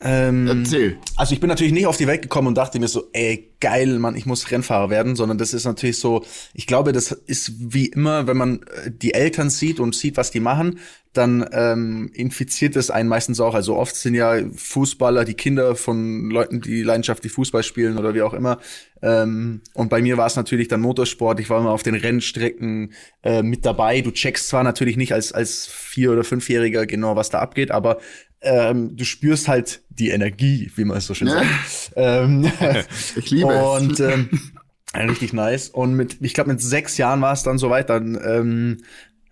[0.01, 0.99] Ähm, Erzähl.
[1.17, 3.99] Also ich bin natürlich nicht auf die Welt gekommen und dachte mir so, ey, geil,
[3.99, 7.87] Mann, ich muss Rennfahrer werden, sondern das ist natürlich so, ich glaube, das ist wie
[7.87, 10.79] immer, wenn man äh, die Eltern sieht und sieht, was die machen,
[11.13, 13.55] dann ähm, infiziert es einen meistens auch.
[13.55, 18.21] Also oft sind ja Fußballer die Kinder von Leuten, die leidenschaftlich Fußball spielen oder wie
[18.21, 18.59] auch immer.
[19.01, 21.41] Ähm, und bei mir war es natürlich dann Motorsport.
[21.41, 24.03] Ich war immer auf den Rennstrecken äh, mit dabei.
[24.03, 27.99] Du checkst zwar natürlich nicht als, als Vier- oder Fünfjähriger genau, was da abgeht, aber
[28.43, 31.37] ähm, du spürst halt die Energie, wie man es so schön Ja.
[31.37, 31.93] sagt.
[31.97, 32.53] Ähm,
[33.17, 33.46] Ich liebe.
[33.49, 34.29] Und ähm,
[34.95, 35.69] richtig nice.
[35.69, 38.79] Und mit, ich glaube, mit sechs Jahren war es dann soweit, dann ähm,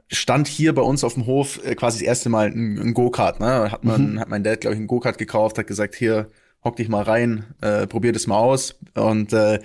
[0.08, 3.40] stand hier bei uns auf dem Hof äh, quasi das erste Mal ein, ein Go-Kart.
[3.40, 3.70] Ne?
[3.70, 6.28] Hat man, hat mein Dad, glaube ich, ein Go-Kart gekauft, hat gesagt, hier,
[6.62, 8.78] hock dich mal rein, äh, probier das mal aus.
[8.94, 9.60] Und äh,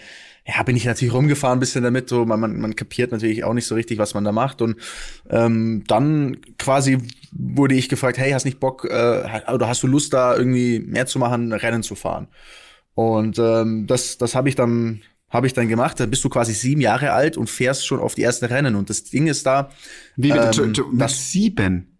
[0.45, 3.53] ja, bin ich natürlich rumgefahren ein bisschen damit, so man, man, man kapiert natürlich auch
[3.53, 4.61] nicht so richtig, was man da macht.
[4.61, 4.77] Und
[5.29, 6.97] ähm, dann quasi
[7.31, 11.05] wurde ich gefragt, hey, hast nicht Bock, äh, oder hast du Lust da irgendwie mehr
[11.05, 12.27] zu machen, Rennen zu fahren?
[12.99, 15.99] Und ähm, das, das habe ich dann habe ich dann gemacht.
[15.99, 18.75] Da bist du quasi sieben Jahre alt und fährst schon auf die ersten Rennen.
[18.75, 19.69] Und das Ding ist da,
[20.17, 21.99] Wie, ähm, tu- mit das- sieben.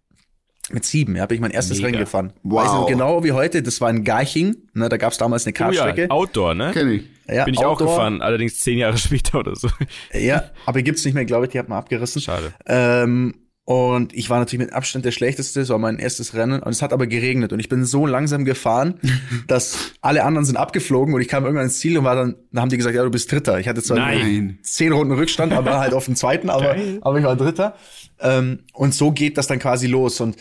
[0.72, 1.86] mit sieben ja, habe ich mein erstes Mega.
[1.88, 2.32] Rennen gefahren.
[2.42, 2.64] Wow.
[2.64, 4.56] Weiß noch genau wie heute, das war in Garching.
[4.74, 6.10] Ne, da gab es damals eine Oh ja, Kartstrecke.
[6.10, 6.70] Outdoor, ne?
[6.74, 7.02] Kenn ich.
[7.28, 7.86] ja, Bin ich auch Outdoor.
[7.88, 9.68] gefahren, allerdings zehn Jahre später oder so.
[10.12, 12.20] Ja, aber gibt's nicht mehr, glaube ich, die hat man abgerissen.
[12.20, 12.52] Schade.
[12.66, 13.34] Ähm,
[13.70, 16.60] und ich war natürlich mit Abstand der schlechteste, das war mein erstes Rennen.
[16.60, 18.98] Und es hat aber geregnet und ich bin so langsam gefahren,
[19.46, 22.62] dass alle anderen sind abgeflogen und ich kam irgendwann ins Ziel und war dann, dann
[22.62, 23.60] haben die gesagt, ja, du bist Dritter.
[23.60, 24.58] Ich hatte zwar Nein.
[24.62, 27.76] zehn Runden Rückstand, aber halt auf dem zweiten, aber, aber ich war Dritter.
[28.18, 30.20] Ähm, und so geht das dann quasi los.
[30.20, 30.34] Und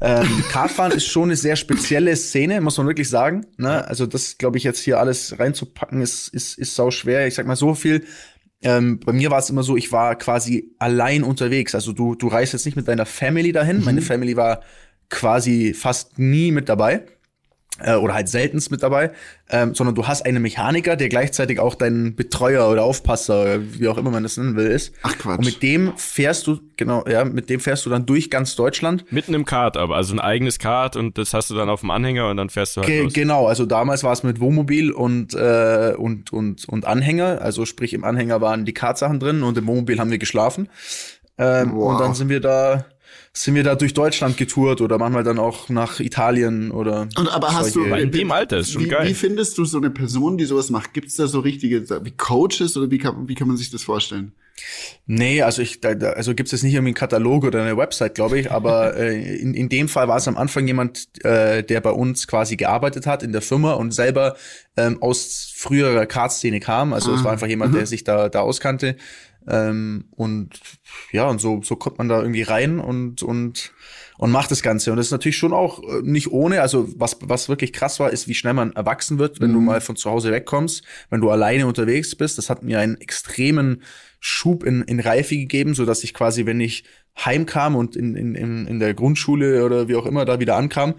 [0.00, 3.46] ähm, Kartfahren ist schon eine sehr spezielle Szene, muss man wirklich sagen.
[3.58, 3.86] Ne?
[3.86, 7.28] Also das, glaube ich, jetzt hier alles reinzupacken, ist, ist, ist sau schwer.
[7.28, 8.04] Ich sag mal so viel.
[8.62, 11.74] Ähm, bei mir war es immer so, ich war quasi allein unterwegs.
[11.74, 13.84] Also du, du reist jetzt nicht mit deiner Family dahin.
[13.84, 14.60] Meine Family war
[15.08, 17.04] quasi fast nie mit dabei
[17.80, 19.12] äh, oder halt seltenst mit dabei,
[19.50, 23.96] ähm, sondern du hast einen Mechaniker, der gleichzeitig auch dein Betreuer oder Aufpasser, wie auch
[23.98, 24.94] immer man das nennen will, ist.
[25.02, 25.38] Ach, Quatsch.
[25.38, 29.10] Und mit dem fährst du, genau, ja, mit dem fährst du dann durch ganz Deutschland.
[29.10, 31.90] Mitten im Kart aber, also ein eigenes Kart und das hast du dann auf dem
[31.90, 33.12] Anhänger und dann fährst du halt Ge los.
[33.12, 37.40] genau, also damals war es mit Wohnmobil und, äh, und, und, und Anhänger.
[37.42, 40.68] Also sprich, im Anhänger waren die Kartsachen drin und im Wohnmobil haben wir geschlafen.
[41.38, 41.92] Ähm, Wow.
[41.92, 42.84] Und dann sind wir da,
[43.34, 47.08] sind wir da durch Deutschland getourt oder manchmal dann auch nach Italien oder.
[47.16, 49.08] Und aber hast du in dem Alter ist schon wie, geil.
[49.08, 50.92] Wie findest du so eine Person, die sowas macht?
[50.92, 53.84] Gibt es da so richtige wie Coaches oder wie kann, wie kann man sich das
[53.84, 54.32] vorstellen?
[55.06, 58.14] Nee, also ich, da, da, also gibt's jetzt nicht irgendwie einen Katalog oder eine Website,
[58.14, 61.80] glaube ich, aber äh, in, in dem Fall war es am Anfang jemand, äh, der
[61.80, 64.36] bei uns quasi gearbeitet hat in der Firma und selber
[64.76, 66.92] ähm, aus früherer Kartszene kam.
[66.92, 68.96] Also es war einfach jemand, der sich da, da auskannte.
[69.48, 70.50] Ähm, und
[71.10, 73.72] ja, und so, so kommt man da irgendwie rein und, und,
[74.18, 74.90] und macht das Ganze.
[74.90, 76.62] Und das ist natürlich schon auch äh, nicht ohne.
[76.62, 79.80] Also was, was wirklich krass war, ist, wie schnell man erwachsen wird, wenn du mal
[79.80, 82.38] von zu Hause wegkommst, wenn du alleine unterwegs bist.
[82.38, 83.82] Das hat mir einen extremen
[84.20, 86.84] Schub in, in Reife gegeben, so dass ich quasi, wenn ich
[87.18, 90.94] heimkam und in, in, in der Grundschule oder wie auch immer da wieder ankam,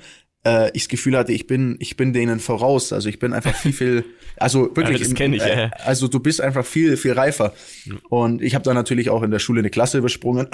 [0.45, 2.91] äh, ich das Gefühl hatte, ich bin, ich bin denen voraus.
[2.93, 4.05] Also ich bin einfach viel, viel,
[4.37, 5.71] also wirklich, das im- kenn ich, ja, ja.
[5.85, 7.53] also du bist einfach viel, viel reifer.
[8.09, 10.47] Und ich habe dann natürlich auch in der Schule eine Klasse übersprungen.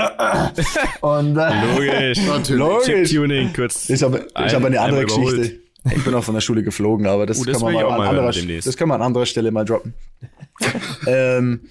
[1.01, 2.19] Und äh, Logisch.
[2.27, 2.49] Natürlich.
[2.59, 3.09] Logisch.
[3.09, 3.89] Chip-Tuning, kurz.
[3.89, 5.37] ist aber, ist ein- aber eine andere überholt.
[5.37, 5.59] Geschichte.
[5.95, 8.01] Ich bin auch von der Schule geflogen, aber das, Oh, das kann man ich mal,
[8.01, 9.93] an anderer, das kann man an anderer Stelle mal droppen.
[11.07, 11.61] ähm,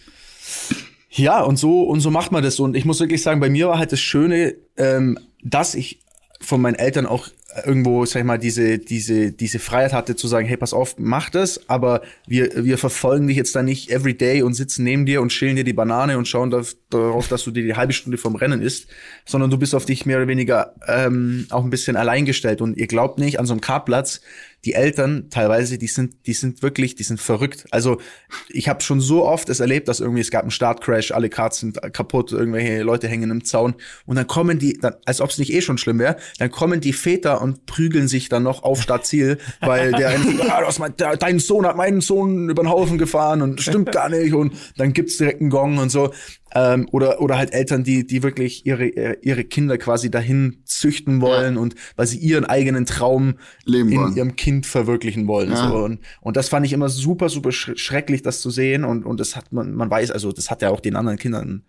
[1.11, 2.59] ja, und so, und so macht man das.
[2.59, 6.01] Und ich muss wirklich sagen, bei mir war halt das Schöne, ähm, dass ich
[6.41, 7.29] von meinen Eltern auch
[7.65, 11.31] irgendwo, sag ich mal, diese, diese, diese Freiheit hatte zu sagen, hey, pass auf, mach
[11.31, 15.23] das, aber wir, wir verfolgen dich jetzt da nicht every day und sitzen neben dir
[15.23, 18.37] und schälen dir die Banane und schauen darauf, dass du dir die halbe Stunde vom
[18.37, 18.89] Rennen isst,
[19.25, 22.87] sondern du bist auf dich mehr oder weniger ähm, auch ein bisschen alleingestellt und ihr
[22.87, 24.21] glaubt nicht, an so einem Kartplatz
[24.65, 27.67] die Eltern teilweise, die sind, die sind wirklich, die sind verrückt.
[27.71, 28.01] Also
[28.49, 31.61] ich habe schon so oft es erlebt, dass irgendwie es gab einen Startcrash, alle Karts
[31.61, 35.39] sind kaputt, irgendwelche Leute hängen im Zaun und dann kommen die, dann, als ob es
[35.39, 38.83] nicht eh schon schlimm wäre, dann kommen die Väter und prügeln sich dann noch auf
[38.83, 40.19] Startziel, weil der,
[40.51, 43.93] ah, das mein, der, dein Sohn hat meinen Sohn über den Haufen gefahren und stimmt
[43.93, 46.13] gar nicht und dann gibt's direkt einen Gong und so.
[46.55, 48.87] Ähm, oder, oder halt Eltern, die, die wirklich ihre,
[49.21, 51.61] ihre Kinder quasi dahin züchten wollen ja.
[51.61, 53.35] und weil sie ihren eigenen Traum
[53.65, 54.17] Leben in wollen.
[54.17, 55.51] ihrem Kind verwirklichen wollen.
[55.51, 55.69] Ja.
[55.69, 55.77] So.
[55.77, 58.85] Und, und das fand ich immer super, super schrecklich, das zu sehen.
[58.85, 61.65] Und, und das hat man, man weiß, also das hat ja auch den anderen Kindern,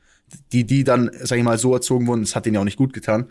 [0.53, 2.77] die, die dann, sag ich mal, so erzogen wurden, das hat denen ja auch nicht
[2.77, 3.25] gut getan.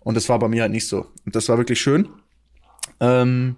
[0.00, 1.06] Und das war bei mir halt nicht so.
[1.24, 2.08] Und das war wirklich schön.
[3.00, 3.56] Ähm,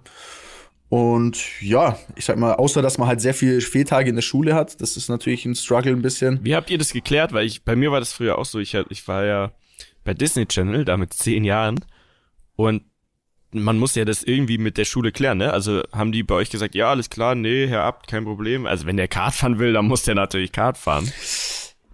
[0.89, 4.55] und ja, ich sag mal, außer dass man halt sehr viele Fehltage in der Schule
[4.55, 6.39] hat, das ist natürlich ein Struggle ein bisschen.
[6.43, 7.31] Wie habt ihr das geklärt?
[7.31, 9.51] Weil ich, bei mir war das früher auch so, ich, ich war ja
[10.03, 11.79] bei Disney Channel, da mit zehn Jahren.
[12.55, 12.83] Und
[13.51, 15.53] man muss ja das irgendwie mit der Schule klären, ne?
[15.53, 18.65] Also haben die bei euch gesagt, ja, alles klar, nee, Herr Abt, kein Problem.
[18.65, 21.11] Also wenn der Kart fahren will, dann muss der natürlich Kart fahren.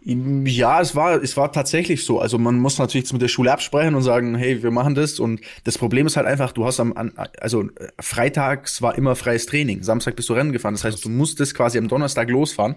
[0.07, 2.19] Ja, es war, es war tatsächlich so.
[2.19, 5.19] Also man muss natürlich mit der Schule absprechen und sagen, hey, wir machen das.
[5.19, 6.93] Und das Problem ist halt einfach, du hast am,
[7.39, 9.81] also äh, freitags war immer freies Training.
[9.81, 10.75] Samstag bist du Rennen gefahren.
[10.75, 12.75] Das heißt, du musstest quasi am Donnerstag losfahren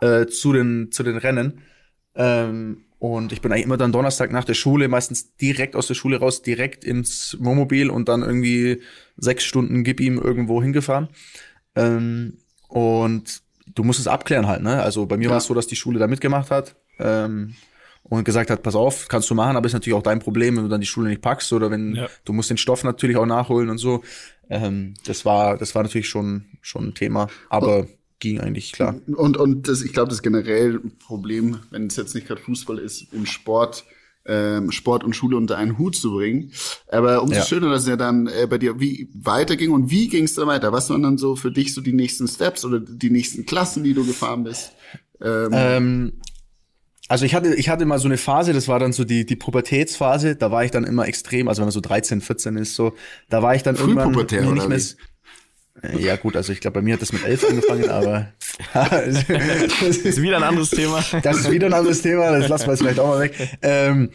[0.00, 1.62] äh, zu den, zu den Rennen.
[2.14, 5.94] Ähm, und ich bin eigentlich immer dann Donnerstag nach der Schule, meistens direkt aus der
[5.94, 8.82] Schule raus, direkt ins Wohnmobil und dann irgendwie
[9.16, 11.08] sechs Stunden gib ihm irgendwo hingefahren.
[11.74, 12.38] Ähm,
[12.68, 13.42] und
[13.78, 14.82] du musst es abklären halt, ne?
[14.82, 15.30] Also bei mir ja.
[15.30, 17.54] war es so, dass die Schule da mitgemacht hat ähm,
[18.02, 20.64] und gesagt hat, pass auf, kannst du machen, aber ist natürlich auch dein Problem, wenn
[20.64, 22.08] du dann die Schule nicht packst oder wenn ja.
[22.24, 24.02] du musst den Stoff natürlich auch nachholen und so.
[24.50, 27.88] Ähm, das war, das war natürlich schon schon ein Thema, aber und,
[28.18, 28.96] ging eigentlich klar.
[29.06, 33.12] Und und das, ich glaube, das generell Problem, wenn es jetzt nicht gerade Fußball ist,
[33.12, 33.84] im Sport
[34.28, 36.52] ähm, Sport und Schule unter einen Hut zu bringen.
[36.88, 37.44] Aber umso ja.
[37.44, 40.46] schöner, dass es ja dann äh, bei dir wie weiterging und wie ging es dann
[40.46, 40.72] weiter?
[40.72, 43.94] Was waren dann so für dich so die nächsten Steps oder die nächsten Klassen, die
[43.94, 44.72] du gefahren bist?
[45.20, 46.12] Ähm, ähm,
[47.08, 49.36] also ich hatte, ich hatte mal so eine Phase, das war dann so die, die
[49.36, 52.92] Pubertätsphase, da war ich dann immer extrem, also wenn man so 13, 14 ist, so,
[53.30, 54.80] da war ich dann irgendwann nicht mehr,
[55.98, 58.32] ja gut, also ich glaube, bei mir hat das mit elf angefangen, aber
[58.74, 61.04] das ist wieder ein anderes Thema.
[61.22, 63.58] Das ist wieder ein anderes Thema, das lassen wir jetzt vielleicht auch mal weg.
[63.62, 64.10] Ähm,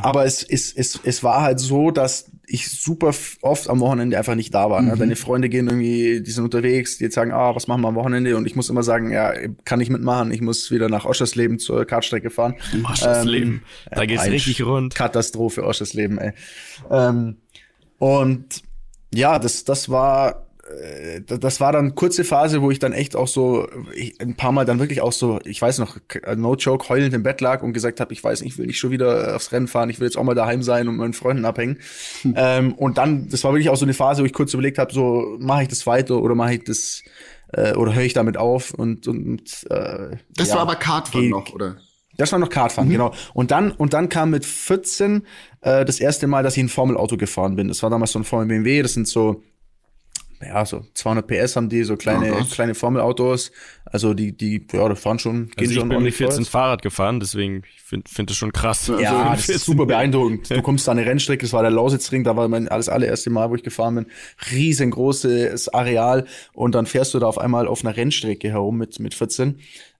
[0.00, 4.34] aber es, es, es, es war halt so, dass ich super oft am Wochenende einfach
[4.34, 4.80] nicht da war.
[4.80, 4.94] Ne?
[4.94, 4.98] Mhm.
[4.98, 7.94] Deine Freunde gehen irgendwie, die sind unterwegs, die jetzt sagen, ah, was machen wir am
[7.94, 8.36] Wochenende?
[8.36, 9.32] Und ich muss immer sagen, ja,
[9.64, 12.54] kann ich mitmachen, ich muss wieder nach Oschersleben zur Kartstrecke fahren.
[12.90, 14.94] Oschersleben, ähm, da geht's richtig rund.
[14.94, 16.32] Katastrophe, Oschersleben, ey.
[16.90, 17.36] Ähm,
[17.98, 18.62] und
[19.12, 20.47] ja, das, das war
[21.26, 24.64] das war dann kurze Phase, wo ich dann echt auch so ich, ein paar Mal
[24.64, 25.96] dann wirklich auch so, ich weiß noch,
[26.36, 28.78] no joke, heulend im Bett lag und gesagt habe, ich weiß nicht, ich will nicht
[28.78, 31.44] schon wieder aufs Rennen fahren, ich will jetzt auch mal daheim sein und meinen Freunden
[31.44, 31.78] abhängen.
[32.22, 32.34] Hm.
[32.36, 34.92] Ähm, und dann, das war wirklich auch so eine Phase, wo ich kurz überlegt habe,
[34.92, 37.02] so mache ich das weiter oder mache ich das
[37.52, 41.52] äh, oder höre ich damit auf und und äh, Das ja, war aber Kartfahren noch,
[41.52, 41.76] oder?
[42.18, 42.92] Das war noch Kartfahren, mhm.
[42.92, 43.14] genau.
[43.32, 45.22] Und dann, und dann kam mit 14
[45.60, 47.68] äh, das erste Mal, dass ich ein Formelauto gefahren bin.
[47.68, 49.44] Das war damals so ein Formel BMW, das sind so
[50.40, 53.50] ja, so 200 PS haben die, so kleine, oh kleine Formelautos.
[53.84, 55.90] Also die, die, ja, das fahren schon, gehen also schon.
[55.90, 58.86] Ich bin mit 14 Fahrrad gefahren, deswegen, ich finde find das schon krass.
[59.00, 60.50] Ja, also das ist super beeindruckend.
[60.50, 63.50] Du kommst da eine Rennstrecke, das war der Lausitzring, da war mein alles allererste Mal,
[63.50, 64.06] wo ich gefahren bin.
[64.52, 69.14] Riesengroßes Areal und dann fährst du da auf einmal auf einer Rennstrecke herum mit, mit
[69.14, 69.58] 14.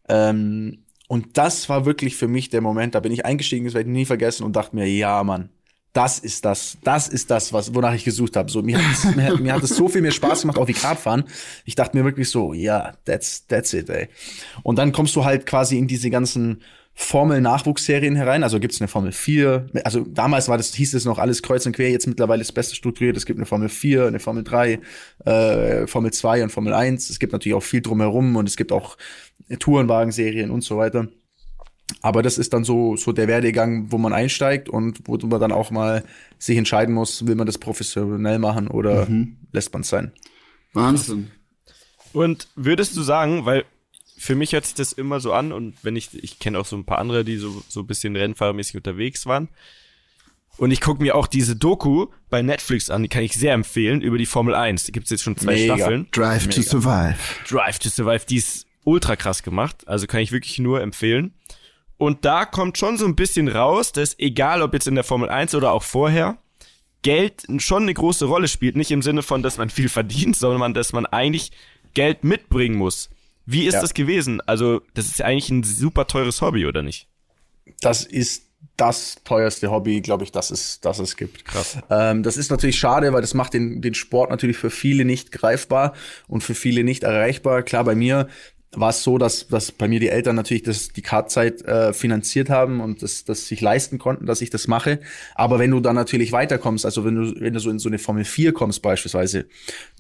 [0.09, 3.89] Ähm, und das war wirklich für mich der Moment, da bin ich eingestiegen, das werde
[3.89, 5.49] ich nie vergessen und dachte mir, ja, Mann,
[5.93, 8.51] das ist das, das ist das, was, wonach ich gesucht habe.
[8.51, 10.73] So, mir, hat es, mir, mir hat es so viel mehr Spaß gemacht, auch wie
[10.73, 11.25] Radfahren.
[11.65, 14.09] Ich dachte mir wirklich so, ja, yeah, that's, that's it, ey.
[14.63, 16.63] Und dann kommst du halt quasi in diese ganzen
[17.01, 18.43] Formel-Nachwuchsserien herein.
[18.43, 19.69] Also gibt's eine Formel 4.
[19.85, 21.91] Also damals war das, hieß es noch alles kreuz und quer.
[21.91, 23.17] Jetzt mittlerweile ist besser strukturiert.
[23.17, 24.81] Es gibt eine Formel 4, eine Formel 3,
[25.25, 27.09] äh, Formel 2 und Formel 1.
[27.09, 28.97] Es gibt natürlich auch viel drumherum und es gibt auch
[29.61, 31.07] Tourenwagenserien und so weiter.
[32.03, 35.53] Aber das ist dann so, so der Werdegang, wo man einsteigt und wo man dann
[35.53, 36.05] auch mal
[36.39, 39.37] sich entscheiden muss, will man das professionell machen oder mhm.
[39.53, 40.13] lässt man es sein.
[40.75, 41.31] Wahnsinn.
[42.13, 43.65] Und würdest du sagen, weil
[44.19, 46.77] für mich hört sich das immer so an und wenn ich, ich kenne auch so
[46.77, 49.49] ein paar andere, die so, so ein bisschen rennfahrermäßig unterwegs waren.
[50.57, 54.01] Und ich gucke mir auch diese Doku bei Netflix an, die kann ich sehr empfehlen,
[54.03, 54.85] über die Formel 1.
[54.85, 55.77] Die gibt's jetzt schon zwei Mega.
[55.77, 56.09] Staffeln.
[56.11, 56.57] Drive Mega.
[56.57, 57.17] to Survive.
[57.49, 59.87] Drive to Survive, die ist ultra krass gemacht.
[59.87, 61.33] Also kann ich wirklich nur empfehlen.
[61.99, 65.29] Und da kommt schon so ein bisschen raus, dass egal ob jetzt in der Formel
[65.29, 66.39] 1 oder auch vorher,
[67.03, 68.77] Geld schon eine große Rolle spielt.
[68.77, 71.53] Nicht im Sinne von, dass man viel verdient, sondern dass man eigentlich
[71.95, 73.11] Geld mitbringen muss.
[73.47, 73.81] Wie ist Ja.
[73.81, 74.41] das gewesen?
[74.47, 77.09] Also, das ist ja eigentlich ein super teures Hobby, oder nicht?
[77.81, 78.45] Das ist
[78.77, 81.45] das teuerste Hobby, glaube ich, das es, das es gibt.
[81.45, 81.79] Krass.
[81.91, 85.33] Ähm, das ist natürlich schade, weil das macht den, den Sport natürlich für viele nicht
[85.33, 85.95] greifbar
[86.29, 87.63] und für viele nicht erreichbar.
[87.63, 88.29] Klar, bei mir
[88.73, 92.51] war es so, dass, dass bei mir die Eltern natürlich das, die Kartzeit äh, finanziert
[92.51, 95.01] haben und das, das sich leisten konnten, dass ich das mache.
[95.35, 97.99] Aber wenn du dann natürlich weiterkommst, also wenn du, wenn du so in so eine
[97.99, 99.47] Formel 4 kommst beispielsweise,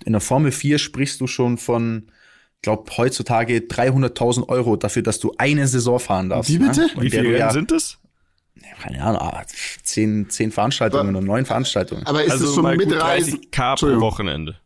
[0.04, 2.08] in der Formel 4 sprichst du schon von,
[2.56, 6.50] ich glaube, heutzutage 300.000 Euro dafür, dass du eine Saison fahren darfst.
[6.50, 6.80] Wie bitte?
[6.80, 6.90] Ne?
[6.94, 7.98] Wie Und viele Rennen ja, sind es?
[8.82, 9.44] keine Ahnung, ah,
[9.82, 12.06] zehn, zehn Veranstaltungen Aber- oder neun Veranstaltungen.
[12.06, 13.40] Aber ist es so mal gut Mitreisen?
[13.52, 14.00] 30k pro.
[14.00, 14.56] Wochenende.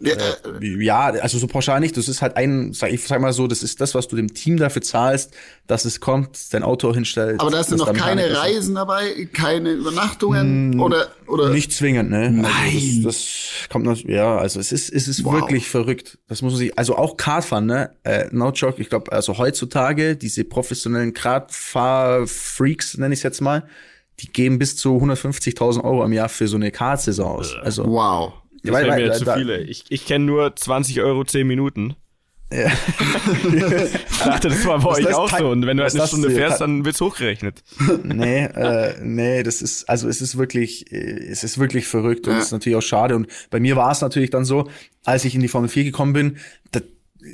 [0.00, 1.96] Ja, äh, Ja, also so pauschal nicht.
[1.96, 4.32] Das ist halt ein, sag ich sag mal so, das ist das, was du dem
[4.34, 5.34] Team dafür zahlst,
[5.66, 7.40] dass es kommt, dein Auto hinstellt.
[7.40, 8.36] aber da sind noch keine.
[8.36, 12.30] Reisen dabei, keine Übernachtungen oder oder Nicht zwingend, ne?
[12.30, 12.46] Nein.
[12.46, 15.34] Also das, das kommt noch, ja, also es ist, es ist Wow.
[15.34, 16.18] wirklich verrückt.
[16.28, 17.90] Das muss man sich, also auch Kartfahren, ne?
[18.04, 23.64] Äh, no joke, ich glaube, also heutzutage, diese professionellen Kartfahr-Freaks, nenne ich es jetzt mal,
[24.20, 27.54] die geben bis zu 150.000 Euro im Jahr für so eine Kartsaison aus.
[27.62, 28.32] Also, wow.
[28.62, 29.58] Das wären mir zu da- viele.
[29.62, 31.94] Ich, ich kenne nur 20 Euro 10 Minuten.
[32.52, 32.70] Ja.
[34.10, 35.48] Ich dachte, das war bei Was euch auch so.
[35.50, 37.62] Und wenn du halt eine das Stunde fährst, dann wird's hochgerechnet.
[38.02, 42.32] nee, äh, nee, das ist, also es ist wirklich, äh, es ist wirklich verrückt und
[42.34, 42.38] Ja.
[42.40, 43.14] es ist natürlich auch schade.
[43.16, 44.68] Und bei mir war es natürlich dann so,
[45.04, 46.38] als ich in die Formel 4 gekommen bin,
[46.72, 46.80] da,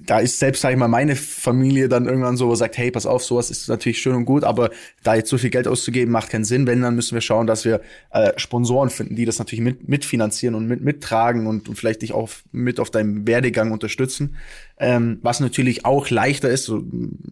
[0.04, 3.24] da ist selbst, sag ich mal, meine Familie dann irgendwann so sagt, hey, pass auf,
[3.24, 4.70] sowas ist natürlich schön und gut, aber
[5.02, 6.66] da jetzt so viel Geld auszugeben, macht keinen Sinn.
[6.66, 7.80] Wenn, dann müssen wir schauen, dass wir
[8.11, 12.12] äh, Sponsoren finden, die das natürlich mit, mitfinanzieren und mit, mittragen und, und vielleicht dich
[12.12, 14.37] auch mit auf deinem Werdegang unterstützen.
[14.78, 16.83] Ähm, was natürlich auch leichter ist, so,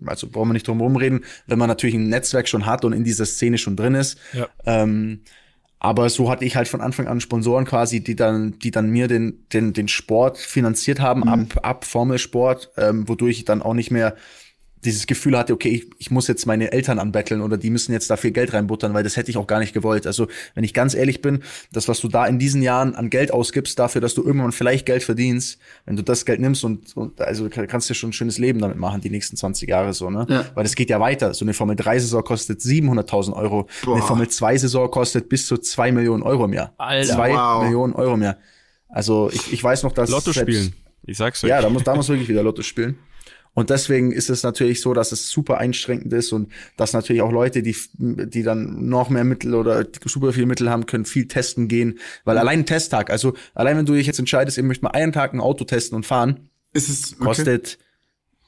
[0.06, 3.04] also brauchen wir nicht drum rumreden, wenn man natürlich ein Netzwerk schon hat und in
[3.04, 4.18] dieser Szene schon drin ist.
[4.32, 4.48] Ja.
[4.64, 5.20] Ähm,
[5.84, 9.08] aber so hatte ich halt von Anfang an Sponsoren quasi, die dann, die dann mir
[9.08, 13.90] den, den, den Sport finanziert haben, ab, ab Formelsport, ähm, wodurch ich dann auch nicht
[13.90, 14.14] mehr
[14.84, 18.10] dieses Gefühl hatte, okay, ich, ich muss jetzt meine Eltern anbetteln oder die müssen jetzt
[18.10, 20.06] dafür Geld reinbuttern, weil das hätte ich auch gar nicht gewollt.
[20.06, 21.42] Also, wenn ich ganz ehrlich bin,
[21.72, 24.84] das, was du da in diesen Jahren an Geld ausgibst, dafür, dass du irgendwann vielleicht
[24.86, 28.38] Geld verdienst, wenn du das Geld nimmst und, und also kannst du schon ein schönes
[28.38, 30.26] Leben damit machen, die nächsten 20 Jahre so, ne?
[30.28, 30.44] Ja.
[30.54, 31.32] Weil es geht ja weiter.
[31.34, 33.68] So eine Formel 3-Saison kostet 700.000 Euro.
[33.84, 33.94] Boah.
[33.96, 36.72] Eine Formel 2-Saison kostet bis zu 2 Millionen Euro im Jahr.
[36.78, 37.14] Alter.
[37.14, 37.62] 2 Wow.
[37.64, 38.36] Millionen Euro im Jahr.
[38.88, 40.72] Also, ich, ich weiß noch, dass Lotto selbst- spielen.
[41.04, 41.50] Ich sag's euch.
[41.50, 42.96] ja, da muss, da muss wirklich wieder Lotto spielen.
[43.54, 47.32] Und deswegen ist es natürlich so, dass es super einschränkend ist und dass natürlich auch
[47.32, 51.68] Leute, die, die dann noch mehr Mittel oder super viel Mittel haben, können viel testen
[51.68, 51.98] gehen.
[52.24, 55.12] Weil allein ein Testtag, also allein wenn du dich jetzt entscheidest, ihr möchtet mal einen
[55.12, 57.24] Tag ein Auto testen und fahren, Ist es okay?
[57.24, 57.78] kostet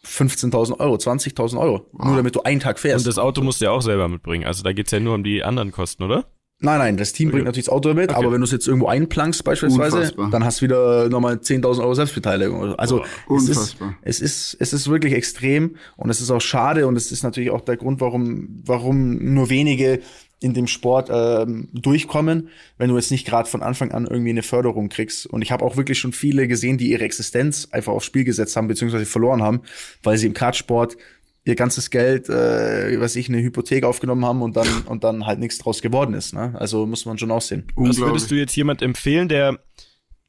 [0.07, 1.87] 15.000 Euro, 20.000 Euro.
[1.93, 3.05] Nur damit du einen Tag fährst.
[3.05, 4.47] Und das Auto musst du ja auch selber mitbringen.
[4.47, 6.27] Also da geht's ja nur um die anderen Kosten, oder?
[6.64, 8.87] Nein, nein, das Team bringt natürlich das Auto mit, aber wenn du es jetzt irgendwo
[8.87, 10.31] einplankst beispielsweise, Unfassbar.
[10.31, 12.74] dann hast du wieder nochmal 10.000 Euro Selbstbeteiligung.
[12.77, 13.05] Also
[13.37, 17.12] es ist, es ist es ist wirklich extrem und es ist auch schade und es
[17.12, 20.00] ist natürlich auch der Grund, warum warum nur wenige
[20.40, 24.42] in dem Sport ähm, durchkommen, wenn du jetzt nicht gerade von Anfang an irgendwie eine
[24.42, 25.27] Förderung kriegst.
[25.27, 28.55] Und ich habe auch wirklich schon viele gesehen, die ihre Existenz einfach aufs Spiel gesetzt
[28.55, 29.62] haben beziehungsweise verloren haben,
[30.03, 30.98] weil sie im Kartsport
[31.44, 35.38] ihr ganzes Geld, äh, was ich, eine Hypothek aufgenommen haben und dann und dann halt
[35.38, 36.33] nichts draus geworden ist.
[36.33, 36.54] Ne?
[36.59, 37.66] Also muss man schon auch sehen.
[37.76, 39.59] Was würdest du jetzt jemand empfehlen, der,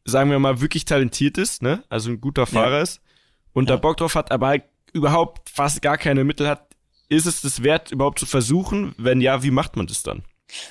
[0.04, 1.84] sagen wir mal, wirklich talentiert ist, ne?
[1.90, 3.02] Also ein guter Fahrer ist
[3.54, 6.68] und da Bock drauf hat, aber halt überhaupt fast gar keine Mittel hat?
[7.08, 8.96] Ist es das wert, überhaupt zu versuchen?
[8.98, 10.24] Wenn ja, wie macht man das dann?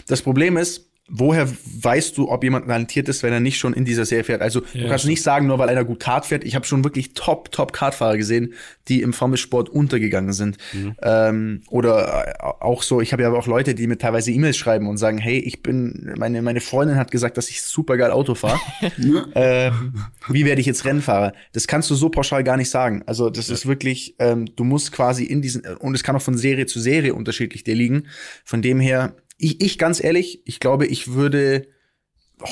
[0.07, 1.49] Das Problem ist, woher
[1.83, 4.41] weißt du, ob jemand talentiert ist, wenn er nicht schon in dieser Serie fährt?
[4.41, 6.45] Also du kannst nicht sagen, nur weil einer gut Kart fährt.
[6.45, 8.55] Ich habe schon wirklich top, top Kartfahrer gesehen,
[8.89, 10.57] die im Formelsport untergegangen sind.
[11.03, 14.89] Ähm, oder äh, auch so, ich habe ja auch Leute, die mir teilweise E-Mails schreiben
[14.89, 18.35] und sagen, hey, ich bin, meine, meine Freundin hat gesagt, dass ich super geil Auto
[18.35, 18.61] fahre.
[19.35, 19.95] ähm,
[20.29, 21.35] wie werde ich jetzt Rennfahrer?
[21.53, 23.03] Das kannst du so pauschal gar nicht sagen.
[23.07, 26.37] Also das ist wirklich, ähm, du musst quasi in diesen, und es kann auch von
[26.37, 28.07] Serie zu Serie unterschiedlich dir liegen.
[28.45, 31.69] Von dem her, ich, ich ganz ehrlich, ich glaube, ich würde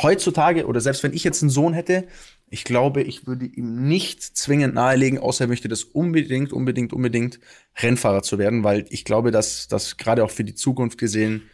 [0.02, 2.06] heutzutage, oder selbst wenn ich jetzt einen Sohn hätte,
[2.50, 7.40] ich glaube, ich würde ihm nicht zwingend nahelegen, außer er möchte das unbedingt, unbedingt, unbedingt
[7.80, 11.50] Rennfahrer zu werden, weil ich glaube, dass das gerade auch für die Zukunft gesehen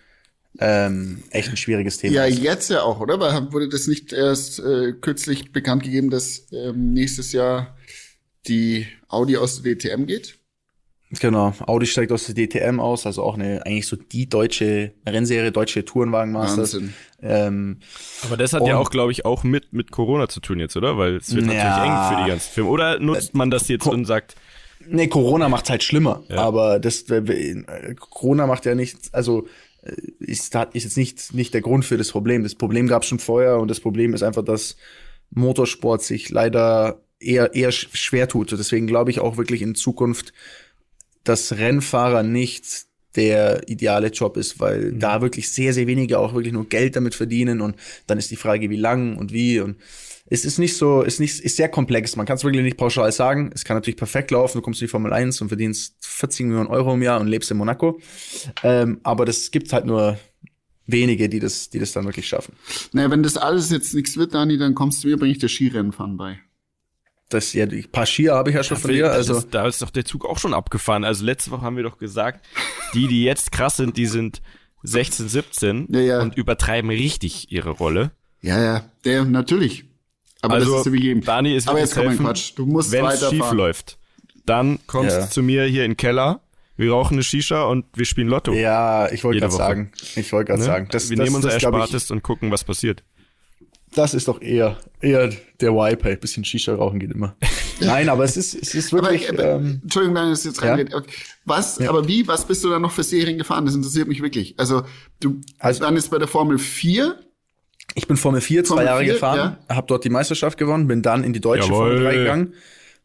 [0.61, 2.43] ähm, echt ein schwieriges Thema Ja, ist.
[2.43, 3.21] jetzt ja auch, oder?
[3.21, 7.77] Weil wurde das nicht erst äh, kürzlich bekannt gegeben, dass ähm, nächstes Jahr
[8.49, 10.38] die Audi aus der DTM geht?
[11.21, 15.51] Genau, Audi steigt aus der DTM aus, also auch eine eigentlich so die deutsche Rennserie,
[15.53, 16.79] deutsche Tourenwagenmasters.
[17.23, 17.79] Ähm,
[18.25, 20.99] Aber das hat ja auch, glaube ich, auch mit, mit Corona zu tun jetzt, oder?
[20.99, 21.53] Weil es wird Ja.
[21.55, 22.71] natürlich eng für die ganzen Filme.
[22.71, 24.35] Oder nutzt man das jetzt Co- und sagt,
[24.87, 26.23] Nee, Corona macht's halt schlimmer.
[26.29, 26.39] Ja.
[26.39, 27.65] Aber das äh,
[27.99, 29.47] Corona macht ja nichts, also
[29.83, 32.43] äh, ist, ist jetzt nicht, nicht der Grund für das Problem.
[32.43, 34.77] Das Problem gab es schon vorher und das Problem ist einfach, dass
[35.31, 38.53] Motorsport sich leider eher, eher schwer tut.
[38.53, 40.33] Deswegen glaube ich auch wirklich in Zukunft,
[41.29, 42.87] dass Rennfahrer nicht
[43.17, 45.01] der ideale Job ist, weil mhm.
[45.01, 48.37] da wirklich sehr, sehr wenige auch wirklich nur Geld damit verdienen und dann ist die
[48.37, 49.77] Frage, wie lang und wie und
[50.31, 52.15] es ist nicht so, ist nicht, ist sehr komplex.
[52.15, 53.51] Man kann es wirklich nicht pauschal sagen.
[53.55, 54.59] Es kann natürlich perfekt laufen.
[54.59, 57.51] Du kommst in die Formel 1 und verdienst 40 Millionen Euro im Jahr und lebst
[57.51, 57.99] in Monaco.
[58.63, 60.19] Ähm, aber das gibt halt nur
[60.85, 62.55] wenige, die das, die das dann wirklich schaffen.
[62.93, 65.51] Naja, wenn das alles jetzt nichts wird, Dani, dann kommst du mir, bringe ich das
[65.51, 66.41] Skirennenfahren bei.
[67.29, 69.13] Das ja, ein paar Skier habe ich ja schon von dir.
[69.13, 71.05] Also ist, da ist doch der Zug auch schon abgefahren.
[71.05, 72.45] Also letzte Woche haben wir doch gesagt,
[72.95, 74.41] die, die jetzt krass sind, die sind
[74.83, 76.23] 16, 17 ja, ja.
[76.23, 78.13] und übertreiben richtig ihre Rolle.
[78.41, 79.85] Ja, ja, der natürlich.
[80.41, 81.23] Aber also, das ist wie gegeben.
[81.23, 82.53] Dani ist Aber jetzt kommt mein Quatsch.
[82.55, 83.99] Du musst Wenn es schief läuft,
[84.47, 85.25] dann kommst ja.
[85.25, 86.41] du zu mir hier in den Keller.
[86.77, 88.53] Wir rauchen eine Shisha und wir spielen Lotto.
[88.53, 89.91] Ja, ich wollte gerade sagen.
[90.15, 90.67] Ich wollte gerade ne?
[90.67, 90.89] sagen.
[90.93, 93.03] Das, wir das, nehmen unser das, Erspartes und gucken, was passiert.
[93.99, 95.29] Das ist doch eher, eher
[95.61, 96.09] der Wipe.
[96.09, 97.35] Ein bisschen Shisha rauchen geht immer.
[97.81, 99.29] Nein, aber es ist, es ist wirklich.
[99.29, 100.93] Aber, ähm, Entschuldigung, wenn es jetzt reingeht.
[100.93, 101.03] Ja?
[101.45, 101.89] Was, ja.
[101.89, 103.67] aber wie, was bist du da noch für Serien gefahren?
[103.67, 104.55] Das interessiert mich wirklich.
[104.57, 104.85] Also,
[105.19, 107.19] du, also, dann ist bei der Formel 4
[107.95, 109.75] ich bin Formel 4 zwei Jahre 4, gefahren, ja.
[109.75, 111.97] habe dort die Meisterschaft gewonnen, bin dann in die deutsche Jawohl.
[111.97, 112.55] Formel 3 gegangen.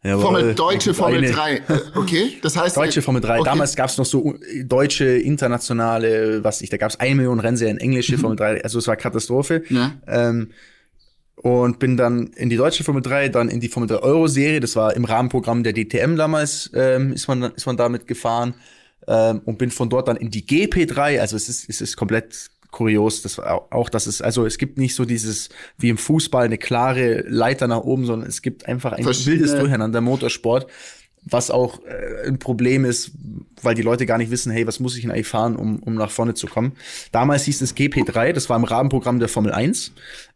[0.04, 0.22] Jawohl.
[0.22, 1.56] Formel deutsche Formel 3.
[1.56, 1.62] Äh,
[1.96, 3.40] okay, das heißt deutsche Formel 3.
[3.40, 3.50] Okay.
[3.50, 7.78] Damals gab es noch so deutsche internationale, was ich, da gab es eine Million Rennserien
[7.78, 8.20] englische mhm.
[8.20, 8.64] Formel 3.
[8.64, 9.64] Also es war Katastrophe.
[9.70, 9.94] Ja.
[10.06, 10.52] Ähm,
[11.44, 14.62] und bin dann in die deutsche Formel 3, dann in die Formel 3 Euro Serie.
[14.62, 16.72] Das war im Rahmenprogramm der DTM damals.
[16.74, 18.56] Ähm, ist man ist man damit gefahren
[19.08, 21.20] ähm, und bin von dort dann in die GP3.
[21.20, 24.96] Also es ist es ist komplett kurios, das auch, dass es, also es gibt nicht
[24.96, 29.06] so dieses, wie im Fußball, eine klare Leiter nach oben, sondern es gibt einfach ein
[29.06, 30.66] wildes Durcheinander Motorsport,
[31.22, 33.12] was auch äh, ein Problem ist,
[33.62, 35.94] weil die Leute gar nicht wissen, hey, was muss ich denn eigentlich fahren, um, um
[35.94, 36.72] nach vorne zu kommen.
[37.12, 39.92] Damals hieß es GP3, das war im Rahmenprogramm der Formel 1.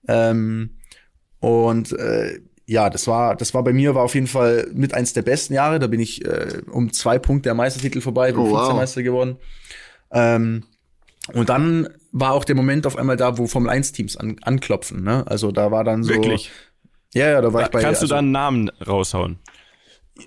[0.08, 0.77] Ähm,
[1.39, 5.13] und äh, ja, das war, das war bei mir war auf jeden Fall mit eins
[5.13, 5.80] der besten Jahre.
[5.80, 8.67] Da bin ich äh, um zwei Punkte der Meistertitel vorbei, bin oh, wow.
[8.67, 9.38] Vizemeister geworden.
[10.12, 10.63] Ähm,
[11.34, 15.04] und dann war auch der Moment auf einmal da, wo Formel 1 Teams an, anklopfen,
[15.04, 15.26] ne?
[15.28, 16.13] Also da war dann so.
[16.13, 16.52] Wirklich?
[17.13, 17.82] Ja, ja, da war da, ich bei.
[17.82, 19.39] Kannst also, du da einen Namen raushauen?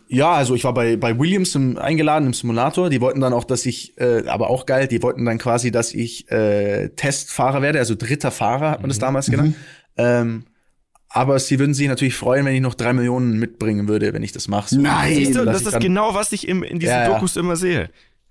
[0.09, 2.91] Ja, also ich war bei, bei Williams im, eingeladen im Simulator.
[2.91, 5.93] Die wollten dann auch, dass ich, äh, aber auch geil, die wollten dann quasi, dass
[5.93, 9.03] ich äh, Testfahrer werde, also dritter Fahrer hat man das mhm.
[9.03, 9.57] damals genannt.
[9.57, 9.65] Mhm.
[9.97, 10.45] Ähm,
[11.13, 14.31] aber sie würden sich natürlich freuen, wenn ich noch drei Millionen mitbringen würde, wenn ich
[14.31, 14.69] das mache.
[14.69, 17.57] So Nein, Siehst du, das ist genau, was ich im, in diesen ja, Dokus immer
[17.57, 17.91] sehe.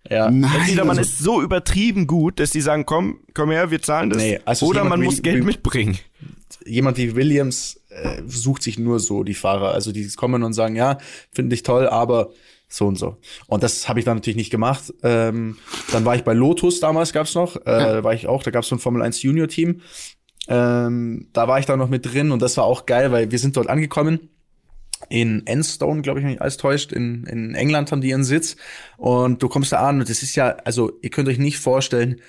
[0.10, 0.32] Ja.
[0.32, 3.82] Nein, Entweder man also, ist so übertrieben gut, dass die sagen, komm, komm her, wir
[3.82, 4.20] zahlen das.
[4.20, 5.98] Nee, also oder man muss Geld mitbringen.
[6.66, 9.74] Jemand wie Williams äh, sucht sich nur so die Fahrer.
[9.74, 11.00] Also die kommen und sagen, ja,
[11.34, 12.32] finde ich toll, aber
[12.70, 13.18] so und so.
[13.48, 14.94] Und das habe ich dann natürlich nicht gemacht.
[15.04, 15.58] Ähm,
[15.92, 17.58] dann war ich bei Lotus damals, gab's noch.
[17.66, 18.04] Äh, ja.
[18.04, 19.82] war ich auch, da gab's so ein Formel 1 Junior Team.
[20.50, 23.40] Ähm, da war ich dann noch mit drin und das war auch geil, weil wir
[23.40, 24.30] sind dort angekommen
[25.08, 26.92] in Enstone, glaube ich, wenn ich alles täuscht.
[26.92, 28.58] In, in England haben die ihren Sitz.
[28.98, 32.20] Und du kommst da an und das ist ja, also ihr könnt euch nicht vorstellen,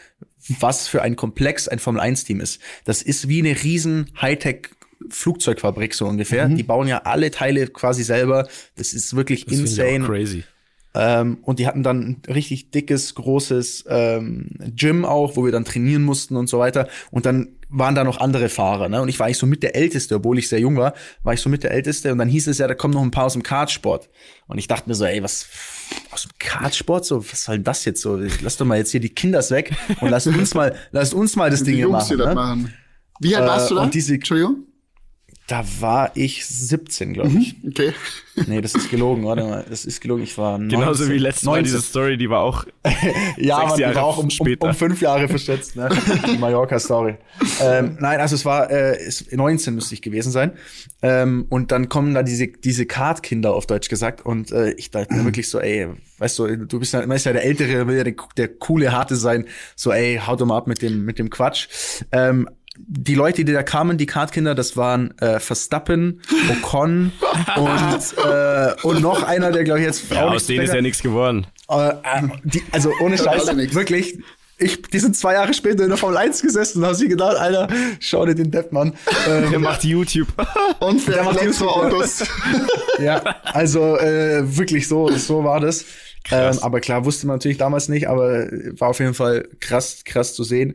[0.61, 2.61] was für ein Komplex ein Formel-1-Team ist.
[2.85, 4.70] Das ist wie eine riesen Hightech
[5.09, 6.48] Flugzeugfabrik so ungefähr.
[6.48, 6.56] Mhm.
[6.56, 8.46] Die bauen ja alle Teile quasi selber.
[8.76, 10.04] Das ist wirklich das insane.
[10.04, 10.44] crazy.
[10.94, 15.64] Ähm, und die hatten dann ein richtig dickes, großes ähm, Gym auch, wo wir dann
[15.64, 16.88] trainieren mussten und so weiter.
[17.11, 19.00] Und dann waren da noch andere Fahrer, ne?
[19.00, 21.40] Und ich war eigentlich so mit der Älteste, obwohl ich sehr jung war, war ich
[21.40, 22.11] so mit der Älteste.
[22.11, 24.09] Und dann hieß es ja, da kommen noch ein paar aus dem Kartsport.
[24.48, 25.46] Und ich dachte mir so, ey, was
[26.11, 27.05] aus dem Kartsport?
[27.05, 28.20] So, was soll denn das jetzt so?
[28.42, 31.50] Lass doch mal jetzt hier die Kinders weg und lass uns mal, lass uns mal
[31.50, 32.35] das Ding hier machen, ne?
[32.35, 32.74] machen.
[33.20, 33.83] Wie alt warst äh, du da?
[33.83, 34.64] Und diese, Entschuldigung?
[35.50, 37.60] Da war ich 17, glaube ich.
[37.60, 37.92] Mhm, okay.
[38.46, 39.66] Nee, das ist gelogen, warte mal.
[39.68, 40.22] Das ist gelogen.
[40.22, 41.60] Ich war 19, Genauso wie letztes 19.
[41.60, 42.66] Mal diese Story, die war auch
[43.36, 45.88] Ja, man, die war auch um, um, um, fünf Jahre verschätzt, ne?
[46.28, 47.16] Die Mallorca-Story.
[47.60, 48.96] ähm, nein, also es war äh,
[49.32, 50.52] 19 müsste ich gewesen sein.
[51.02, 54.24] Ähm, und dann kommen da diese, diese Kartkinder auf Deutsch gesagt.
[54.24, 57.32] Und äh, ich dachte mir wirklich so, ey, weißt du, du bist ja, ist ja
[57.32, 59.46] der Ältere, will ja der, der coole, harte sein.
[59.74, 61.66] So, ey, haut doch mal ab mit dem, mit dem Quatsch.
[62.12, 67.12] Ähm, die Leute, die da kamen, die Kartkinder, das waren äh, Verstappen, Ocon
[67.56, 71.02] und, äh, und noch einer, der glaube ich jetzt ja, aus denen ist ja nichts
[71.02, 71.46] geworden.
[71.68, 71.94] Äh, äh,
[72.44, 74.18] die, also ohne Scheiß, wirklich.
[74.62, 77.35] Ich, die sind zwei Jahre später in der Formel 1 gesessen und haben sich gedacht,
[77.35, 77.66] Alter,
[77.98, 78.92] schau dir den Depp an.
[79.26, 80.28] Ähm, der macht YouTube.
[80.80, 82.24] und der macht Elektroautos.
[82.99, 85.86] ja, also äh, wirklich so, so war das.
[86.30, 90.34] Ähm, aber klar, wusste man natürlich damals nicht, aber war auf jeden Fall krass, krass
[90.34, 90.74] zu sehen.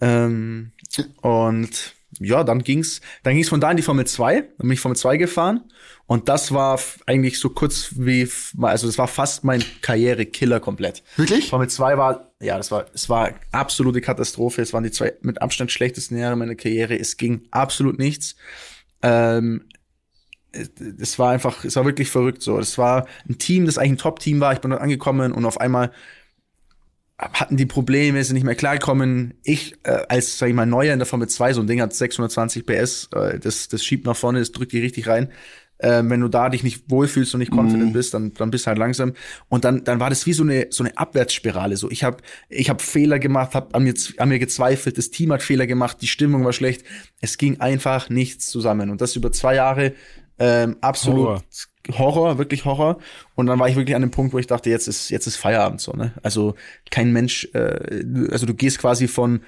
[0.00, 0.72] Ähm,
[1.22, 4.80] und ja, dann ging's, dann ging's von da in die Formel 2, dann bin ich
[4.80, 5.64] Formel 2 gefahren
[6.06, 8.26] und das war eigentlich so kurz wie,
[8.62, 11.02] also das war fast mein Karrierekiller komplett.
[11.16, 11.50] Wirklich?
[11.50, 14.62] Formel 2 war, ja, das war, es war absolute Katastrophe.
[14.62, 16.98] Es waren die zwei mit Abstand schlechtesten Jahre meiner Karriere.
[16.98, 18.36] Es ging absolut nichts.
[19.02, 19.64] Ähm,
[20.52, 22.58] es- es war einfach, es war wirklich verrückt so.
[22.58, 24.52] Es war ein Team, das eigentlich ein Top-Team war.
[24.54, 25.92] Ich bin dort angekommen und auf einmal
[27.18, 29.34] hatten die Probleme, sind nicht mehr klargekommen.
[29.42, 31.92] Ich äh, als, sag ich mal, Neuer in der Formel 2, so ein Ding hat
[31.92, 35.32] 620 PS, äh, das, das schiebt nach vorne, das drückt die richtig rein.
[35.80, 38.68] Ähm, wenn du da dich nicht wohlfühlst und nicht confident bist, dann, dann bist du
[38.68, 39.12] halt langsam.
[39.48, 41.76] Und dann, dann war das wie so eine, so eine Abwärtsspirale.
[41.76, 42.16] So, ich habe
[42.48, 45.98] ich hab Fehler gemacht, habe an mir, an mir gezweifelt, das Team hat Fehler gemacht,
[46.00, 46.84] die Stimmung war schlecht.
[47.20, 48.90] Es ging einfach nichts zusammen.
[48.90, 49.94] Und das über zwei Jahre
[50.40, 51.42] ähm, absolut Horror.
[51.90, 52.98] Horror, wirklich Horror.
[53.34, 55.36] Und dann war ich wirklich an dem Punkt, wo ich dachte, jetzt ist, jetzt ist
[55.36, 56.12] Feierabend so, ne?
[56.22, 56.54] Also
[56.90, 59.42] kein Mensch, äh, also du gehst quasi von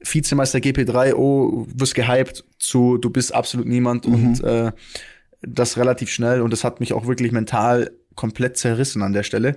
[0.00, 4.72] Vizemeister GP3, oh, wirst gehypt, zu du bist absolut niemand und äh,
[5.40, 9.56] das relativ schnell und das hat mich auch wirklich mental komplett zerrissen an der Stelle.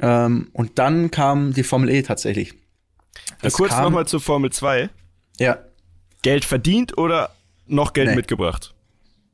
[0.00, 2.54] Ähm, und dann kam die Formel E tatsächlich.
[3.42, 4.90] Ja, kurz nochmal zur Formel 2.
[5.38, 5.58] Ja,
[6.22, 7.30] Geld verdient oder
[7.66, 8.16] noch Geld Nee.
[8.16, 8.73] mitgebracht?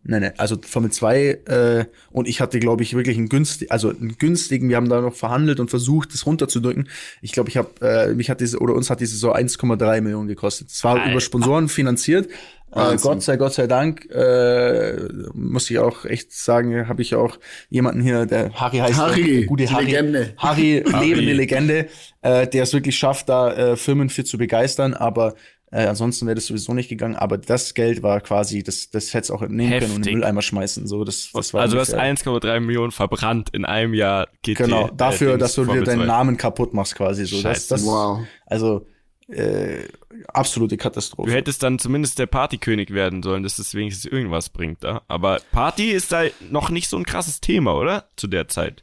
[0.03, 3.91] Nee, nee, also Formel 2 äh, und ich hatte, glaube ich, wirklich einen günstigen, also
[3.91, 6.89] einen günstigen, wir haben da noch verhandelt und versucht, das runterzudrücken.
[7.21, 10.27] Ich glaube, ich habe, äh, mich hat diese, oder uns hat diese so 1,3 Millionen
[10.27, 10.71] gekostet.
[10.71, 11.11] Es war Alter.
[11.11, 12.29] über Sponsoren finanziert.
[12.73, 12.97] Äh.
[12.97, 14.97] Gott sei, Gott sei Dank, äh,
[15.35, 17.39] muss ich auch echt sagen, habe ich auch
[17.69, 18.99] jemanden hier, der Harry heißt.
[18.99, 19.85] Harry, der gute Harry.
[19.87, 20.35] Legende.
[20.37, 21.09] Harry, Harry.
[21.09, 21.89] lebende Legende,
[22.23, 25.35] äh, der es wirklich schafft, da äh, Firmen für zu begeistern, aber
[25.73, 27.15] äh, ansonsten wäre das sowieso nicht gegangen.
[27.17, 30.03] Aber das Geld war quasi, das, das hätte es auch nehmen können und in Heftig.
[30.05, 30.87] den Mülleimer schmeißen.
[30.87, 34.59] So, das, das war also du hast ungefähr- 1,3 Millionen verbrannt in einem Jahr GT.
[34.65, 36.07] Genau, äh, dafür, Dings, dass du dir deinen 2.
[36.07, 37.25] Namen kaputt machst quasi.
[37.25, 37.69] So, das, Scheiße.
[37.75, 38.21] das, Wow.
[38.47, 38.87] Also
[39.29, 39.85] äh,
[40.27, 41.31] absolute Du Katastrophe.
[41.31, 45.03] hättest dann zumindest der Partykönig werden sollen, dass es wenigstens irgendwas bringt da.
[45.07, 48.09] Aber Party ist da noch nicht so ein krasses Thema, oder?
[48.17, 48.83] Zu der Zeit.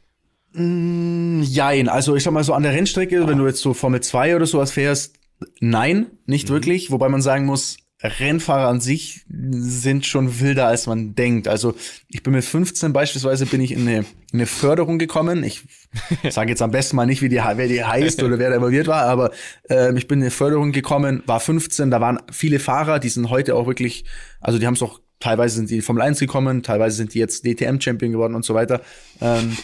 [0.54, 4.34] Jein, also ich sag mal so an der Rennstrecke, wenn du jetzt so Formel 2
[4.36, 5.17] oder sowas fährst,
[5.60, 6.90] nein, nicht wirklich.
[6.90, 11.48] Wobei man sagen muss, Rennfahrer an sich sind schon wilder, als man denkt.
[11.48, 11.74] Also
[12.08, 15.42] ich bin mit 15 beispielsweise bin ich in eine, in eine Förderung gekommen.
[15.42, 15.64] Ich
[16.30, 18.86] sage jetzt am besten mal nicht, wie die, wer die heißt oder wer da involviert
[18.86, 19.32] war, aber
[19.68, 23.30] ähm, ich bin in eine Förderung gekommen, war 15, da waren viele Fahrer, die sind
[23.30, 24.04] heute auch wirklich,
[24.40, 27.18] also die haben es auch Teilweise sind die in Formel 1 gekommen, teilweise sind die
[27.18, 28.82] jetzt DTM-Champion geworden und so weiter.
[29.20, 29.56] Ähm,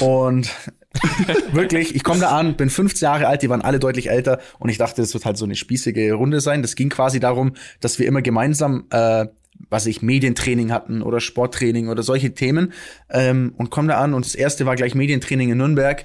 [0.00, 0.50] und
[1.52, 4.68] wirklich, ich komme da an, bin 15 Jahre alt, die waren alle deutlich älter und
[4.68, 6.62] ich dachte, das wird halt so eine spießige Runde sein.
[6.62, 9.26] Das ging quasi darum, dass wir immer gemeinsam, äh,
[9.68, 12.72] was ich, Medientraining hatten oder Sporttraining oder solche Themen
[13.10, 16.04] ähm, und komme da an und das erste war gleich Medientraining in Nürnberg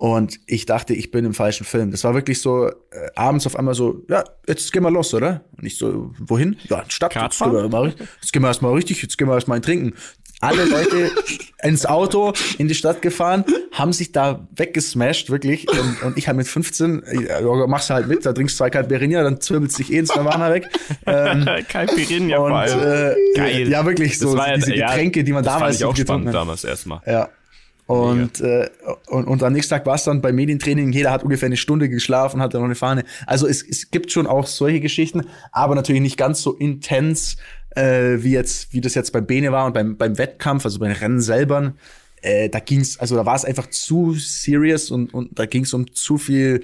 [0.00, 1.90] und ich dachte, ich bin im falschen Film.
[1.90, 2.72] Das war wirklich so, äh,
[3.16, 5.42] abends auf einmal so, ja, jetzt gehen wir los, oder?
[5.58, 6.56] Und ich so, wohin?
[6.70, 7.14] Ja, in die Stadt.
[7.14, 9.92] Jetzt gehen, wir mal, jetzt gehen wir erstmal richtig, jetzt gehen wir erstmal ein Trinken.
[10.40, 11.10] Alle Leute
[11.62, 15.68] ins Auto in die Stadt gefahren, haben sich da weggesmashed, wirklich.
[15.68, 18.70] Und, und ich halt mit 15, ja, machst du halt mit, da trinkst du zwei
[18.70, 20.66] Caipirinha, dann zwirbelt sich eh ins Nirvana weg.
[21.04, 23.68] Ähm, Kein Pirinha und, äh, Geil.
[23.68, 25.94] Ja, wirklich so, Das war ja- diese ja, Getränke, die man damals fand ich auch
[25.94, 26.34] getrunken spannend hat.
[26.36, 27.00] damals erstmal.
[27.06, 27.28] Ja.
[27.90, 28.70] Und, äh,
[29.08, 31.88] und, und am nächsten Tag war es dann beim Medientraining, jeder hat ungefähr eine Stunde
[31.88, 33.04] geschlafen, hatte noch eine Fahne.
[33.26, 37.36] Also es, es gibt schon auch solche Geschichten, aber natürlich nicht ganz so intens,
[37.70, 40.92] äh, wie jetzt, wie das jetzt beim Bene war und beim, beim Wettkampf, also beim
[40.92, 41.74] Rennen selber.
[42.22, 45.92] Äh, da ging's, also da war es einfach zu serious und, und da ging's um
[45.92, 46.62] zu viel,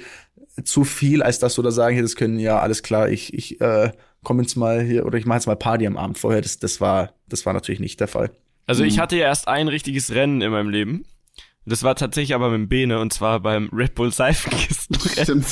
[0.62, 3.90] zu viel, als dass du da sagen hättest können, ja, alles klar, ich, ich äh,
[4.22, 6.40] komme jetzt mal hier oder ich mache jetzt mal Party am Abend vorher.
[6.40, 8.30] Das, das war, das war natürlich nicht der Fall.
[8.68, 8.90] Also Mhm.
[8.90, 11.04] ich hatte ja erst ein richtiges Rennen in meinem Leben.
[11.66, 15.44] Das war tatsächlich aber mit dem Bene und zwar beim Red Bull Seifenkistenrennen.
[15.44, 15.46] Stimmt.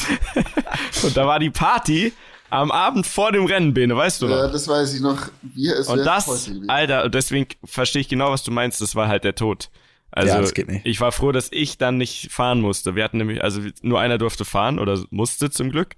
[1.02, 2.12] Und da war die Party
[2.50, 4.36] am Abend vor dem Rennen, Bene, weißt du noch?
[4.36, 5.28] Ja, das weiß ich noch.
[5.42, 6.50] Wie es Und das.
[6.68, 9.70] Alter, und deswegen verstehe ich genau, was du meinst, das war halt der Tod.
[10.12, 10.86] Also Ja, das geht nicht.
[10.86, 12.94] ich war froh, dass ich dann nicht fahren musste.
[12.94, 15.96] Wir hatten nämlich, also nur einer durfte fahren oder musste zum Glück.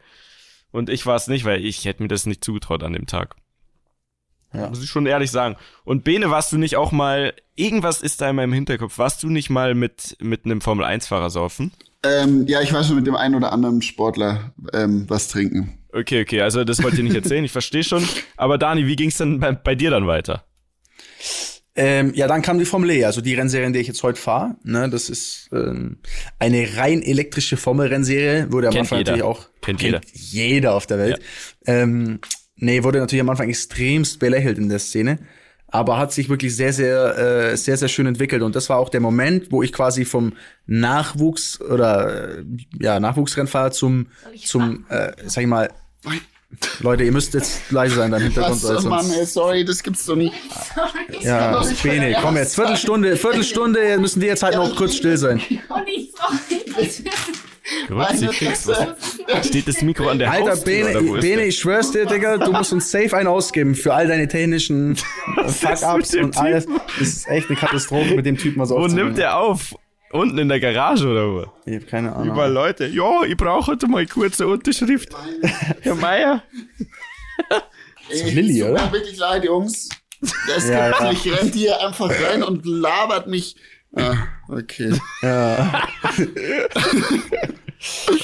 [0.71, 3.37] Und ich war es nicht, weil ich hätte mir das nicht zugetraut an dem Tag.
[4.57, 4.69] Ja.
[4.69, 5.57] Muss ich schon ehrlich sagen.
[5.85, 9.29] Und Bene, warst du nicht auch mal, irgendwas ist da in meinem Hinterkopf, warst du
[9.29, 11.73] nicht mal mit, mit einem Formel-1-Fahrer saufen?
[12.05, 15.79] Ähm, ja, ich war schon mit dem einen oder anderen Sportler ähm, was trinken.
[15.93, 18.07] Okay, okay, also das wollt ihr nicht erzählen, ich verstehe schon.
[18.37, 20.45] Aber Dani, wie ging's denn bei, bei dir dann weiter?
[21.79, 24.19] Ähm, ja, dann kam die Formel E, also die Rennserie, in der ich jetzt heute
[24.19, 24.57] fahre.
[24.63, 25.99] Ne, das ist ähm,
[26.39, 29.13] eine rein elektrische Formel-Rennserie, wurde am Kennt Anfang jeder.
[29.13, 31.21] natürlich auch Kennt jeder auf der Welt.
[31.67, 32.21] Ähm,
[32.57, 35.19] nee, wurde natürlich am Anfang extremst belächelt in der Szene,
[35.69, 37.17] aber hat sich wirklich sehr, sehr,
[37.53, 38.43] äh, sehr, sehr schön entwickelt.
[38.43, 40.33] Und das war auch der Moment, wo ich quasi vom
[40.67, 42.45] Nachwuchs oder äh,
[42.81, 44.07] ja Nachwuchsrennfahrer zum
[44.45, 45.71] zum, äh, sag ich mal,
[46.81, 48.63] Leute, ihr müsst jetzt leise sein, dein Hintergrund.
[48.63, 50.33] Was, weil Mann, sonst- ey, sorry, das gibt's doch nicht.
[51.21, 52.55] ja, doch nicht Bene, sein komm jetzt.
[52.55, 55.39] Viertelstunde, Viertelstunde müssen die jetzt halt noch kurz still sein.
[55.69, 56.73] Und ich so.
[56.73, 57.05] Grüezi
[58.33, 59.47] fix, was?
[59.47, 61.47] Steht das Mikro an der Alter, Haustür, oder wo Bene, ist Bene, der?
[61.49, 64.97] ich schwör's dir, Digga, du musst uns safe einen ausgeben für all deine technischen
[65.47, 66.67] Fuck-Ups und alles.
[66.99, 69.75] Das ist echt eine Katastrophe mit dem Typen, was Wo nimmt der auf?
[70.13, 71.47] Unten in der Garage oder wo?
[71.67, 72.33] Ich hab keine Ahnung.
[72.35, 72.87] Überall Leute.
[72.87, 75.09] Ja, ich brauche heute mal kurze Unterschrift.
[75.83, 76.43] Herr Meier.
[78.09, 78.93] Ey, Lilly, tut mir oder?
[78.93, 79.89] wirklich leid, Jungs.
[80.47, 81.11] Das Ja, ja.
[81.11, 83.57] Rennt hier einfach rein und labert mich.
[83.95, 84.17] Ah,
[84.49, 84.93] okay.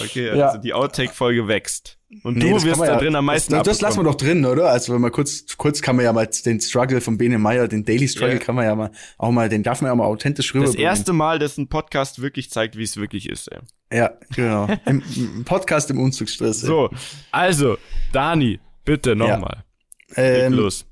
[0.02, 0.48] Okay, Ja.
[0.48, 1.98] also die Outtake-Folge wächst.
[2.24, 4.16] Und Nee, du das wirst da ja- drin am meisten Das, das lassen wir doch
[4.16, 4.70] drin, oder?
[4.70, 7.84] Also wenn man kurz, kurz kann man ja mal den Struggle von Bene Meyer, den
[7.84, 8.38] Daily Struggle Ja.
[8.38, 10.82] kann man ja mal, auch mal, den darf man ja mal authentisch Das rüberbringen.
[10.84, 13.48] erste Mal, dass ein Podcast wirklich zeigt, wie es wirklich ist.
[13.48, 13.60] Ey.
[13.98, 14.66] Ja, genau.
[14.86, 16.60] Im, Im Podcast im Umzugsstress.
[16.60, 16.90] So,
[17.30, 17.76] also,
[18.12, 19.64] Dani, bitte nochmal.
[20.08, 20.86] Leg ähm, los.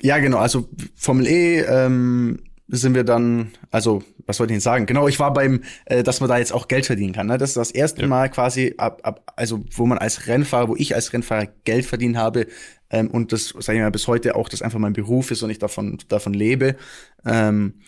[0.00, 0.38] Ja, genau.
[0.38, 2.42] Also Formel E ähm,
[2.80, 4.86] sind wir dann, also was wollte ich denn sagen?
[4.86, 7.26] Genau, ich war beim, äh, dass man da jetzt auch Geld verdienen kann.
[7.26, 7.38] Ne?
[7.38, 8.08] Das ist das erste Ja.
[8.08, 12.16] Mal quasi, ab, ab, also wo man als Rennfahrer, wo ich als Rennfahrer Geld verdient
[12.16, 12.46] habe
[12.90, 15.50] ähm, und das, sage ich mal, bis heute auch das einfach mein Beruf ist und
[15.50, 16.76] ich davon davon lebe.
[17.24, 17.80] Ähm,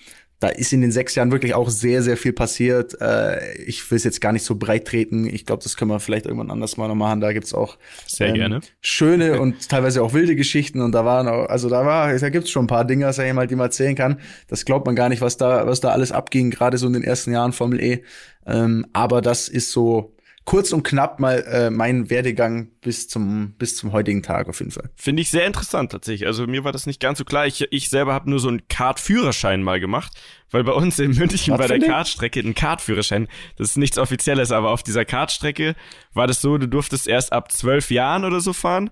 [0.45, 3.01] da ist in den sechs Jahren wirklich auch sehr, sehr viel passiert.
[3.01, 5.25] Äh, ich will es jetzt gar nicht so breit treten.
[5.25, 7.23] Ich glaube, das können wir vielleicht irgendwann anders mal noch machen.
[7.23, 8.61] Da gibt's auch Sehr gerne.
[8.83, 10.83] schöne und teilweise auch wilde Geschichten.
[10.83, 13.33] Und da waren auch, also da war, da gibt's schon ein paar Dinger, sag ich
[13.33, 14.21] mal, die man erzählen kann.
[14.47, 17.05] Das glaubt man gar nicht, was da, was da alles abging, gerade so in den
[17.05, 18.03] ersten Jahren Formel E.
[18.47, 20.14] Ähm, aber das ist so
[20.45, 24.71] kurz und knapp mal äh, mein Werdegang bis zum, bis zum heutigen Tag auf jeden
[24.71, 24.91] Fall.
[24.95, 26.27] Finde ich sehr interessant tatsächlich.
[26.27, 27.47] Also mir war das nicht ganz so klar.
[27.47, 30.13] Ich, ich selber habe nur so einen Kart-Führerschein mal gemacht,
[30.51, 31.89] weil bei uns in München Was bei der?
[31.89, 35.75] Kartstrecke ein Kartführerschein, das ist nichts Offizielles, aber auf dieser Kartstrecke
[36.13, 38.91] war das so, du durftest erst ab zwölf Jahren oder so fahren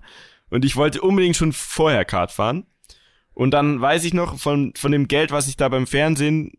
[0.49, 2.65] und ich wollte unbedingt schon vorher Kart fahren.
[3.33, 6.51] Und dann weiß ich noch, von, von dem Geld, was ich da beim Fernsehen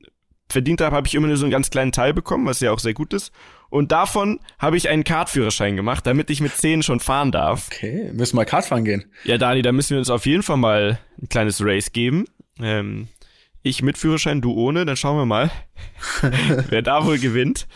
[0.48, 2.78] verdient habe, habe ich immer nur so einen ganz kleinen Teil bekommen, was ja auch
[2.78, 3.32] sehr gut ist.
[3.74, 7.66] Und davon habe ich einen Kartführerschein gemacht, damit ich mit zehn schon fahren darf.
[7.72, 9.06] Okay, müssen mal Kart fahren gehen.
[9.24, 12.26] Ja, Dani, da müssen wir uns auf jeden Fall mal ein kleines Race geben.
[12.60, 13.08] Ähm,
[13.62, 15.50] ich mit Führerschein, du ohne, dann schauen wir mal,
[16.68, 17.66] wer da wohl gewinnt.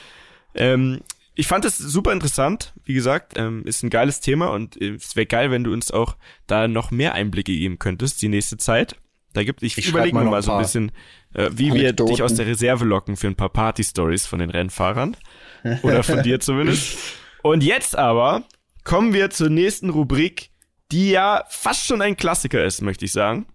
[0.55, 1.01] Ähm,
[1.35, 5.17] ich fand es super interessant, wie gesagt, ähm, ist ein geiles Thema und äh, es
[5.17, 8.95] wäre geil, wenn du uns auch da noch mehr Einblicke geben könntest die nächste Zeit.
[9.33, 10.93] Da gibt ich, Ich schreib überlege mal mal so ein bisschen,
[11.35, 12.15] äh, wie wir Anekdoten.
[12.15, 15.17] dich aus der Reserve locken für ein paar Party-Stories von den Rennfahrern.
[15.83, 16.99] Oder von dir zumindest.
[17.43, 18.45] Und jetzt aber
[18.85, 20.51] kommen wir zur nächsten Rubrik,
[20.91, 23.47] die ja fast schon ein Klassiker ist, möchte ich sagen.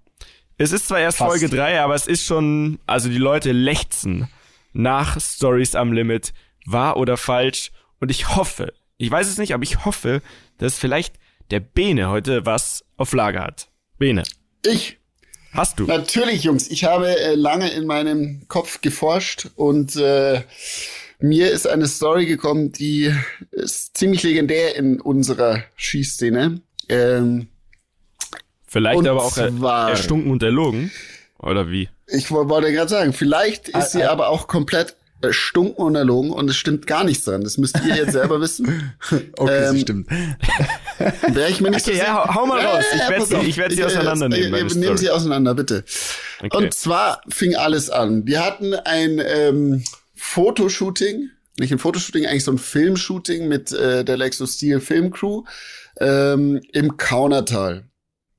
[0.57, 1.31] Es ist zwar erst Fast.
[1.31, 4.29] Folge 3, aber es ist schon, also die Leute lechzen
[4.71, 6.33] nach Stories am Limit,
[6.65, 7.71] wahr oder falsch.
[7.99, 10.21] Und ich hoffe, ich weiß es nicht, aber ich hoffe,
[10.57, 11.15] dass vielleicht
[11.51, 13.69] der Bene heute was auf Lager hat.
[13.97, 14.23] Bene,
[14.65, 14.97] Ich
[15.51, 15.85] hast du?
[15.85, 16.69] Natürlich, Jungs.
[16.69, 20.41] Ich habe äh, lange in meinem Kopf geforscht und äh,
[21.23, 23.13] mir ist eine Story gekommen, die
[23.51, 26.59] ist ziemlich legendär in unserer Schießszene.
[26.89, 27.47] Ähm,
[28.67, 30.91] Vielleicht aber auch zwar- erstunken und erlogen.
[31.39, 31.89] Oder wie?
[32.07, 34.11] ich wo- wollte gerade sagen, vielleicht ist sie Ah, ah.
[34.11, 37.43] aber auch komplett erstunken und erlogen und es stimmt gar nichts dran.
[37.45, 38.93] Das müsst ihr jetzt selber wissen.
[39.37, 40.09] Okay, Ähm, stimmt.
[41.29, 42.83] Wäre ich mir nicht Okay, so ja, hau- hau mal raus.
[42.93, 45.85] Ich werd pass sie- ich werd sie äh, auseinandernehmen, meine Nehmen sie auseinander, bitte.
[46.41, 46.57] Okay.
[46.57, 48.25] Und zwar fing alles an.
[48.25, 49.83] Wir hatten ein ähm,
[50.23, 55.43] Fotoshooting, nicht ein Fotoshooting, eigentlich so ein Filmshooting mit äh, der Lexus Steel Filmcrew
[55.99, 57.89] ähm, im Kaunertal.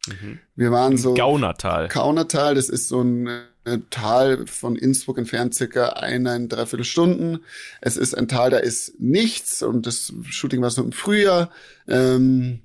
[0.08, 0.40] Mhm.
[0.56, 1.88] Wir waren so Gaunertal.
[1.88, 3.28] Kaunertal, das ist so ein
[3.64, 7.44] äh, Tal von Innsbruck entfernt, circa eine, dreiviertel Stunden.
[7.80, 11.50] Es ist ein Tal, da ist nichts und das Shooting war so im Frühjahr.
[11.86, 12.60] Ähm,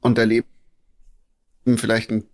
[0.00, 0.46] und da leben
[1.76, 2.24] vielleicht ein,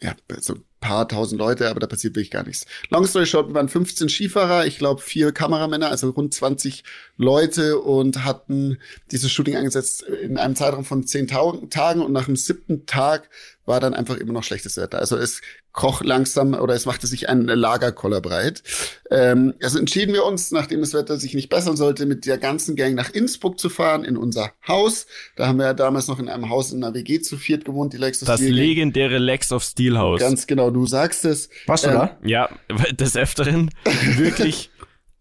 [0.00, 2.66] ja, so ein paar tausend Leute, aber da passiert wirklich gar nichts.
[2.90, 6.84] Long story short, wir waren 15 Skifahrer, ich glaube vier Kameramänner, also rund 20
[7.16, 8.78] Leute und hatten
[9.10, 13.30] dieses Shooting angesetzt in einem Zeitraum von zehn Tagen und nach dem siebten Tag
[13.64, 14.98] war dann einfach immer noch schlechtes Wetter.
[14.98, 15.40] Also es
[15.72, 18.62] kroch langsam oder es machte sich ein Lagerkoller breit.
[19.10, 22.74] Ähm, also entschieden wir uns, nachdem das Wetter sich nicht bessern sollte, mit der ganzen
[22.76, 25.06] Gang nach Innsbruck zu fahren, in unser Haus.
[25.36, 27.92] Da haben wir ja damals noch in einem Haus in einer WG zu viert gewohnt,
[27.92, 30.20] die Lexus Das Steel legendäre Lex of Steel House.
[30.20, 31.48] Ganz genau, du sagst es.
[31.66, 32.18] Warst du Ähm, da?
[32.24, 32.48] Ja,
[32.92, 33.70] des Öfteren.
[34.16, 34.70] Wirklich.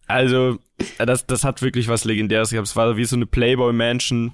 [0.08, 0.58] Also,
[0.98, 2.68] das, das hat wirklich was Legendäres gehabt.
[2.68, 4.34] Es war wie so eine Playboy-Mansion,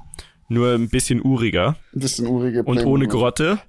[0.50, 1.76] nur ein bisschen uriger.
[1.94, 3.60] Ein bisschen urige Und ohne Grotte.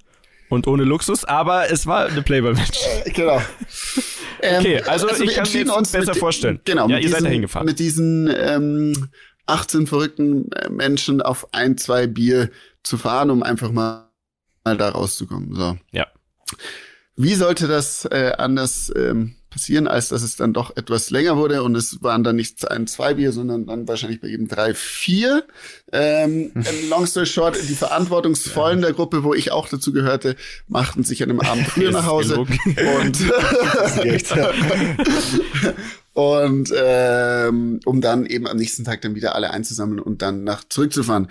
[0.49, 2.89] Und ohne Luxus, aber es war eine Playboy-Mansion.
[3.13, 3.41] Genau.
[4.41, 6.61] Ähm, Okay, also ich wir kann entschieden mir jetzt besser mit, vorstellen.
[6.63, 7.65] Genau, Ja, mit ihr seid diesen, da hingefahren.
[7.65, 9.09] Mit diesen ähm,
[9.47, 12.49] 18 verrückten äh, Menschen auf ein, zwei Bier
[12.83, 14.09] zu fahren, um einfach mal,
[14.63, 15.55] mal da rauszukommen.
[15.55, 15.77] So.
[15.91, 16.07] Ja.
[17.15, 21.63] Wie sollte das äh, anders ähm, passieren, als dass es dann doch etwas länger wurde
[21.63, 25.43] und es waren dann nicht ein, zwei Bier, sondern dann wahrscheinlich bei jedem drei, vier.
[25.91, 26.53] Ähm,
[26.89, 30.37] long story short, die Verantwortungsvollen der Gruppe, wo ich auch dazu gehörte,
[30.69, 32.49] machten sich an dem Abend früher nach Hause und
[36.13, 40.63] und ähm, um dann eben am nächsten Tag dann wieder alle einzusammeln und dann nach
[40.63, 41.27] zurückzufahren.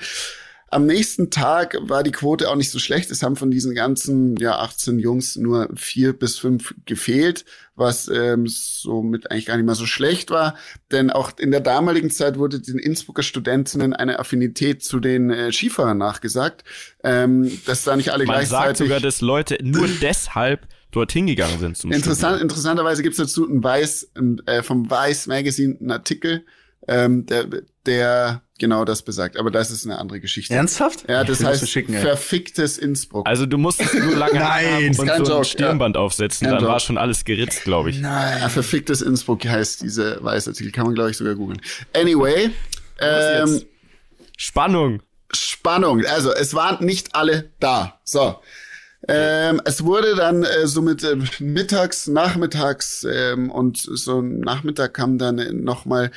[0.70, 3.10] Am nächsten Tag war die Quote auch nicht so schlecht.
[3.10, 8.46] Es haben von diesen ganzen ja 18 Jungs nur vier bis fünf gefehlt, was ähm,
[8.46, 10.56] somit eigentlich gar nicht mal so schlecht war.
[10.92, 15.52] Denn auch in der damaligen Zeit wurde den Innsbrucker Studentinnen eine Affinität zu den äh,
[15.52, 16.64] Skifahrern nachgesagt,
[17.02, 18.66] ähm, dass da nicht alle Man gleichzeitig.
[18.66, 23.48] sagt sogar, dass Leute nur deshalb dorthin gegangen sind zum Interessant, interessanterweise gibt es dazu
[23.48, 26.44] ein Weiß, ein, äh, vom Weiß Magazine einen Artikel,
[26.86, 27.46] ähm, der,
[27.86, 29.36] der genau das besagt.
[29.36, 30.54] Aber das ist eine andere Geschichte.
[30.54, 31.08] Ernsthaft?
[31.08, 33.26] Ja, das heißt schicken, verficktes Innsbruck.
[33.26, 36.72] Also du musstest nur lange Nein, und kein so ein Stirnband aufsetzen, Kein dann Joke.
[36.72, 38.00] war schon alles geritzt, glaube ich.
[38.00, 40.72] Ja, verficktes Innsbruck heißt diese Weißartikel.
[40.72, 41.60] Kann man, glaube ich, sogar googeln.
[41.94, 42.50] Anyway,
[43.00, 43.62] ähm?
[44.36, 45.02] Spannung.
[45.32, 46.04] Spannung.
[46.06, 48.00] Also, es waren nicht alle da.
[48.04, 48.36] So.
[49.06, 55.18] Ähm, es wurde dann äh, so mit äh, mittags, nachmittags ähm, und so Nachmittag kamen
[55.18, 56.10] dann äh, noch mal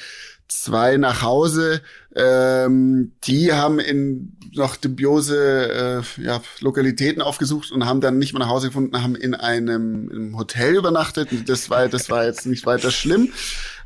[0.51, 1.81] zwei nach Hause.
[2.15, 8.41] Ähm, die haben in noch dubiose äh, ja, Lokalitäten aufgesucht und haben dann nicht mehr
[8.41, 11.29] nach Hause gefunden, haben in einem, im Hotel übernachtet.
[11.47, 13.31] Das war, das war jetzt nicht weiter schlimm.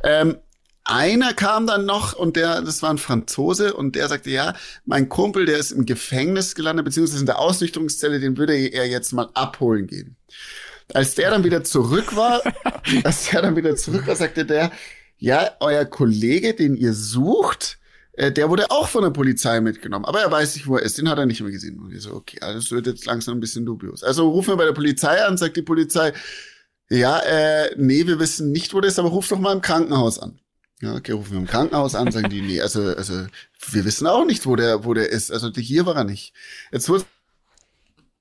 [0.03, 0.38] Ähm,
[0.84, 4.55] einer kam dann noch und der, das war ein Franzose und der sagte, ja,
[4.86, 9.11] mein Kumpel, der ist im Gefängnis gelandet, beziehungsweise in der Ausnüchterungszelle, den würde er jetzt
[9.11, 10.16] mal abholen gehen.
[10.93, 12.41] Als der dann wieder zurück war,
[13.03, 14.72] als der dann wieder zurück war, sagte der,
[15.18, 17.80] ja, euer Kollege, den ihr sucht,
[18.13, 20.97] äh, der wurde auch von der Polizei mitgenommen, aber er weiß nicht, wo er ist.
[20.97, 21.80] Den hat er nicht mehr gesehen.
[21.80, 24.03] Und wir so, okay, also das wird jetzt langsam ein bisschen dubios.
[24.03, 26.13] Also rufen wir bei der Polizei an, sagt die Polizei,
[26.89, 30.20] ja, äh, nee, wir wissen nicht, wo der ist, aber ruf doch mal im Krankenhaus
[30.20, 30.39] an.
[30.82, 33.26] Ja, okay, rufen wir im Krankenhaus an, sagen die, nee, also, also,
[33.72, 35.32] wir wissen auch nicht, wo der, wo der ist.
[35.32, 36.34] Also, hier war er nicht.
[36.72, 37.05] Jetzt wurde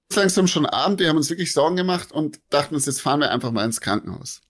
[0.08, 3.20] es langsam schon Abend, wir haben uns wirklich Sorgen gemacht und dachten uns, jetzt fahren
[3.20, 4.40] wir einfach mal ins Krankenhaus.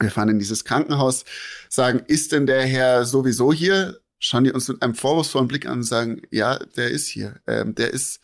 [0.00, 1.24] Wir fahren in dieses Krankenhaus,
[1.68, 4.00] sagen, ist denn der Herr sowieso hier?
[4.18, 7.40] Schauen die uns mit einem vorwurfsvollen Blick an und sagen, ja, der ist hier.
[7.46, 8.20] Ähm, der ist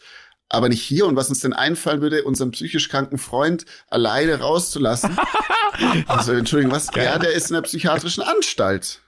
[0.48, 1.06] aber nicht hier.
[1.06, 5.16] Und was uns denn einfallen würde, unseren psychisch kranken Freund alleine rauszulassen.
[6.06, 6.88] also, Entschuldigung, was?
[6.94, 9.00] Ja, der ist in der psychiatrischen Anstalt.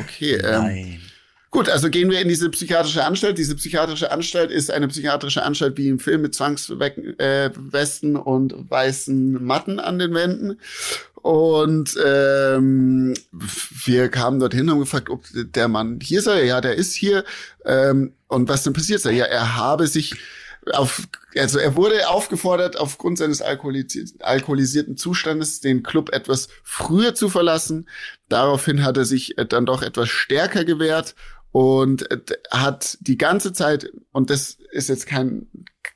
[0.00, 1.00] Okay, ähm, Nein.
[1.50, 3.38] Gut, also gehen wir in diese psychiatrische Anstalt.
[3.38, 9.42] Diese psychiatrische Anstalt ist eine psychiatrische Anstalt wie im Film mit Zwangswesten äh, und weißen
[9.42, 10.60] Matten an den Wänden.
[11.14, 16.44] Und ähm, wir kamen dorthin und haben gefragt, ob der Mann hier sei.
[16.44, 17.24] Ja, der ist hier.
[17.64, 19.12] Ähm, und was denn passiert sei?
[19.12, 20.16] Ja, er habe sich
[20.72, 21.02] auf,
[21.34, 27.88] also er wurde aufgefordert, aufgrund seines alkoholisi alkoholisierten Zustandes den Club etwas früher zu verlassen.
[28.28, 31.14] Daraufhin hat er sich äh, dann doch etwas stärker gewehrt
[31.52, 32.18] und äh,
[32.50, 35.48] hat die ganze Zeit, und das ist jetzt kein,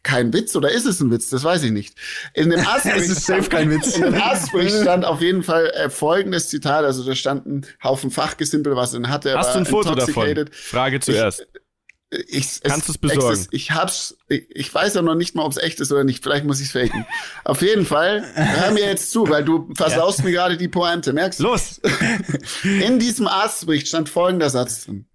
[0.02, 1.30] kein Witz, oder ist es ein Witz?
[1.30, 1.96] Das weiß ich nicht.
[2.34, 3.96] In dem Astbericht, Es ist safe kein Witz.
[3.96, 8.10] In dem Astbericht stand auf jeden Fall äh, folgendes Zitat, also da stand ein Haufen
[8.10, 9.30] Fachgesimpel, was er hatte.
[9.30, 10.48] er Hast du ein Foto davon?
[10.52, 11.46] Frage zuerst.
[12.28, 13.46] Ich, Kannst du's besorgen?
[13.52, 16.04] Ich, ich hab's, ich, ich weiß ja noch nicht mal, ob es echt ist oder
[16.04, 16.22] nicht.
[16.22, 17.06] Vielleicht muss ich's faken.
[17.42, 21.14] Auf jeden Fall, hör mir jetzt zu, weil du versaust mir gerade die Pointe.
[21.14, 21.44] Merkst du?
[21.44, 21.80] Los!
[22.64, 25.06] In diesem Arztbericht stand folgender Satz drin.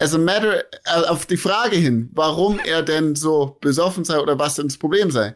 [0.00, 4.38] As a matter, äh, auf die Frage hin, warum er denn so besoffen sei oder
[4.38, 5.34] was denn das Problem sei,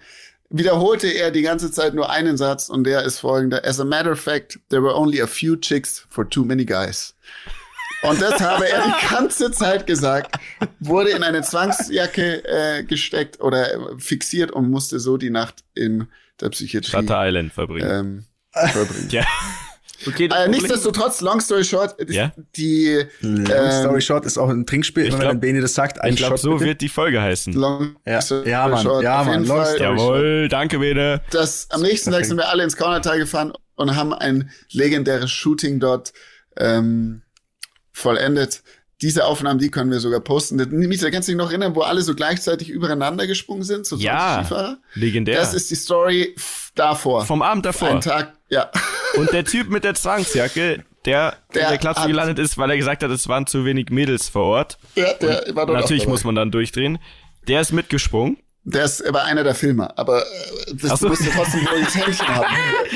[0.50, 3.64] wiederholte er die ganze Zeit nur einen Satz und der ist folgender.
[3.64, 7.14] As a matter of fact, there were only a few chicks for too many guys.
[8.02, 10.36] Und das habe er die ganze Zeit gesagt,
[10.80, 16.08] wurde in eine Zwangsjacke äh, gesteckt oder fixiert und musste so die Nacht in
[16.40, 17.88] der Psychiatrie Shutter Island verbringen.
[17.90, 19.08] ähm, verbringen.
[19.10, 19.24] ja.
[20.06, 22.32] Okay, Äh, nichtsdestotrotz, long story short, die- Ja?
[22.56, 25.74] die Long ähm, Story Short ist auch ein Trinkspiel, ich wenn glaub- dann Beni das
[25.74, 26.64] sagt, ein ich glaube, so bitte.
[26.66, 27.52] wird die Folge heißen.
[27.54, 28.20] long Ja.
[28.20, 28.82] story Ja, Mann.
[28.82, 29.44] short, Ja, Mann.
[29.46, 31.20] Long Fall, story Jawohl, danke, Bene.
[31.30, 35.80] das, am nächsten Tag sind wir alle ins Kaunertal gefahren und haben ein legendäres Shooting
[35.80, 36.12] dort
[36.56, 37.22] ähm,
[37.92, 38.62] vollendet.
[39.00, 40.56] Diese Aufnahmen, die können wir sogar posten.
[40.70, 43.84] Mieter, kannst du dich noch erinnern, wo alle so gleichzeitig übereinander gesprungen sind?
[43.84, 44.34] So Ja.
[44.34, 44.78] 20 Skifahrer?
[44.94, 45.36] Legendär.
[45.36, 46.36] Das ist die Story
[46.76, 47.26] davor.
[47.26, 48.00] Vom Abend Ein davor.
[48.00, 48.70] Tag, ja.
[49.16, 52.76] Und der Typ mit der Zwangsjacke, der, der in Der Klasse gelandet ist, weil er
[52.76, 54.78] gesagt hat, es waren zu wenig Mädels vor Ort.
[54.96, 56.98] Der, der war dort Natürlich muss man dann durchdrehen.
[57.48, 58.36] Der ist mitgesprungen.
[58.64, 61.08] Der ist, er war einer der Filmer, aber äh, das so.
[61.08, 62.46] musste trotzdem wohl ins Händchen haben.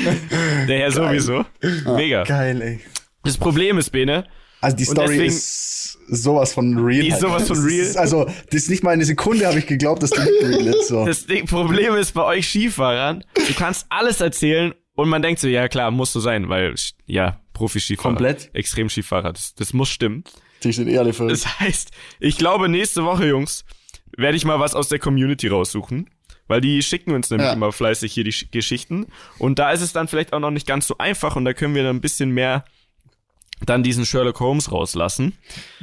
[0.67, 1.45] Der Herr sowieso.
[1.93, 2.23] Mega.
[2.23, 2.79] Geil, ey.
[3.25, 4.25] Das Problem ist, Bene,
[4.61, 7.01] Also die Und Story deswegen- ist sowas von real.
[7.01, 7.79] Die ist sowas von Das real.
[7.85, 10.67] Ist, also, das ist nicht mal eine Sekunde, habe ich geglaubt, dass die nicht real
[10.67, 10.87] ist.
[10.87, 11.05] So.
[11.05, 15.47] Das Ding, Problem ist bei euch Skifahrern, du kannst alles erzählen und man denkt so,
[15.47, 16.75] ja klar, muss so sein, weil,
[17.05, 18.09] ja, Profi-Skifahrer.
[18.15, 18.49] Komplett.
[18.53, 20.23] Extrem-Skifahrer, das, das muss stimmen.
[20.63, 21.33] Die sind eh alle verrückt.
[21.33, 23.63] Das heißt, ich glaube, nächste Woche, Jungs,
[24.17, 26.09] werde ich mal was aus der Community raussuchen.
[26.49, 27.53] Weil die schicken uns nämlich Ja.
[27.53, 29.07] immer fleißig hier die Sch- Geschichten.
[29.37, 31.75] Und da ist es dann vielleicht auch noch nicht ganz so einfach und da können
[31.75, 32.63] wir dann ein bisschen mehr
[33.65, 35.33] dann diesen Sherlock Holmes rauslassen.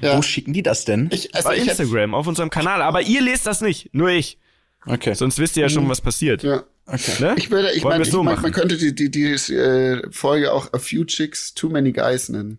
[0.00, 0.16] Ja.
[0.16, 1.10] Wo schicken die das denn?
[1.12, 2.80] Ich, also Bei hätte, Instagram, auf unserem Kanal.
[2.80, 4.38] Aber ihr lest das nicht, nur ich.
[4.86, 5.14] Okay.
[5.14, 6.42] Sonst wisst ihr ja schon, was passiert.
[6.42, 6.64] ja.
[6.86, 7.12] okay.
[7.20, 7.34] Ne?
[7.36, 10.72] Ich würde, ich meine, ich so mein, man könnte die, die, die äh, Folge auch
[10.72, 12.58] A Few Chicks, Too Many Guys nennen.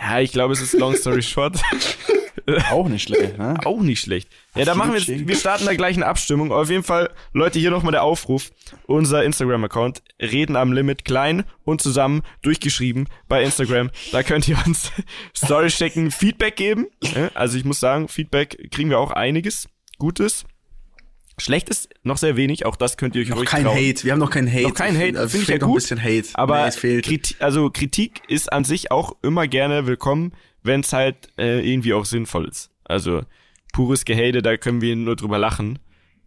[0.00, 1.60] Ja, ich glaube, es ist long story short.
[2.70, 3.54] Auch nicht schlecht, ne?
[3.64, 4.28] Auch nicht schlecht.
[4.54, 6.52] Ja, da machen wir, wir starten da gleich eine Abstimmung.
[6.52, 8.50] Auf jeden Fall, Leute, hier nochmal der Aufruf.
[8.86, 13.90] Unser Instagram-Account, Reden am Limit, klein und zusammen, durchgeschrieben bei Instagram.
[14.12, 14.90] Da könnt ihr uns
[15.36, 16.86] Story schicken, Feedback geben.
[17.34, 20.44] Also ich muss sagen, Feedback kriegen wir auch einiges Gutes.
[21.40, 23.76] Schlechtes noch sehr wenig, auch das könnt ihr euch Noch ruhig kein trauen.
[23.76, 24.04] Hate.
[24.04, 24.62] Wir haben noch kein Hate.
[24.64, 25.76] Noch kein Hate, Also finde ich fehlt ja noch ein gut.
[25.82, 26.28] bisschen Hate.
[26.34, 27.04] Aber nee, es fehlt.
[27.04, 30.32] Kriti also Kritik ist an sich auch immer gerne willkommen,
[30.62, 32.70] wenn es halt äh, irgendwie auch sinnvoll ist.
[32.84, 33.22] Also
[33.72, 35.78] pures Gehate, da können wir nur drüber lachen.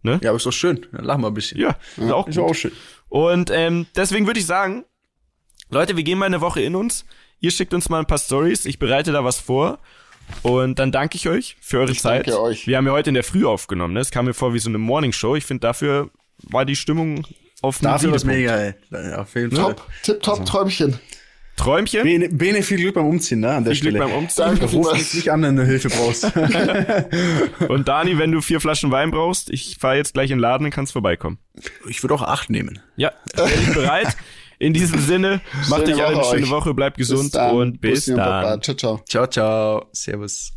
[0.02, 0.20] Ne?
[0.22, 0.86] Ja, aber ist doch schön.
[0.92, 1.58] Dann lachen wir ein bisschen.
[1.60, 2.44] Ja, ist auch Ist gut.
[2.50, 2.72] auch schön.
[3.08, 4.84] Und ähm, deswegen würde ich sagen,
[5.70, 7.04] Leute, wir gehen mal eine Woche in uns.
[7.40, 8.64] Ihr schickt uns mal ein paar Stories.
[8.66, 9.78] Ich bereite da was vor.
[10.42, 12.26] Und dann danke ich euch für eure Ich Zeit.
[12.26, 12.66] danke euch.
[12.66, 13.94] Wir haben ja heute in der Früh aufgenommen.
[13.94, 14.00] Ne?
[14.00, 15.36] Es kam mir vor wie so eine Morning Show.
[15.36, 16.10] Ich finde, dafür
[16.42, 17.24] war die Stimmung
[17.62, 18.26] auf einem Dafür Siedepunkt.
[18.26, 18.74] mega, ey.
[18.90, 19.74] Ja, auf jeden Fall.
[19.74, 20.98] Top, tip, top, Träumchen.
[21.56, 22.02] Träumchen.
[22.02, 23.52] Bene, Bene, viel Glück beim Umziehen, ne?
[23.52, 24.10] An der Viel Glück Stelle.
[24.10, 24.44] beim Umziehen.
[24.44, 26.24] Danke Ruf mich nicht an, wenn du Hilfe brauchst.
[27.68, 30.64] Und Dani, wenn du vier Flaschen Wein brauchst, ich fahre jetzt gleich in den Laden,
[30.64, 31.38] dann kannst vorbeikommen.
[31.88, 32.80] ich würde auch acht nehmen.
[32.96, 34.16] Ja, bin ich bereit.
[34.58, 36.50] In diesem Sinne, macht euch alle eine schöne euch.
[36.50, 37.56] Woche, bleibt gesund dann.
[37.56, 38.62] und bis Bussi und dann.
[38.62, 39.00] Ciao, ciao.
[39.08, 39.86] Ciao, ciao.
[39.92, 40.52] Servus.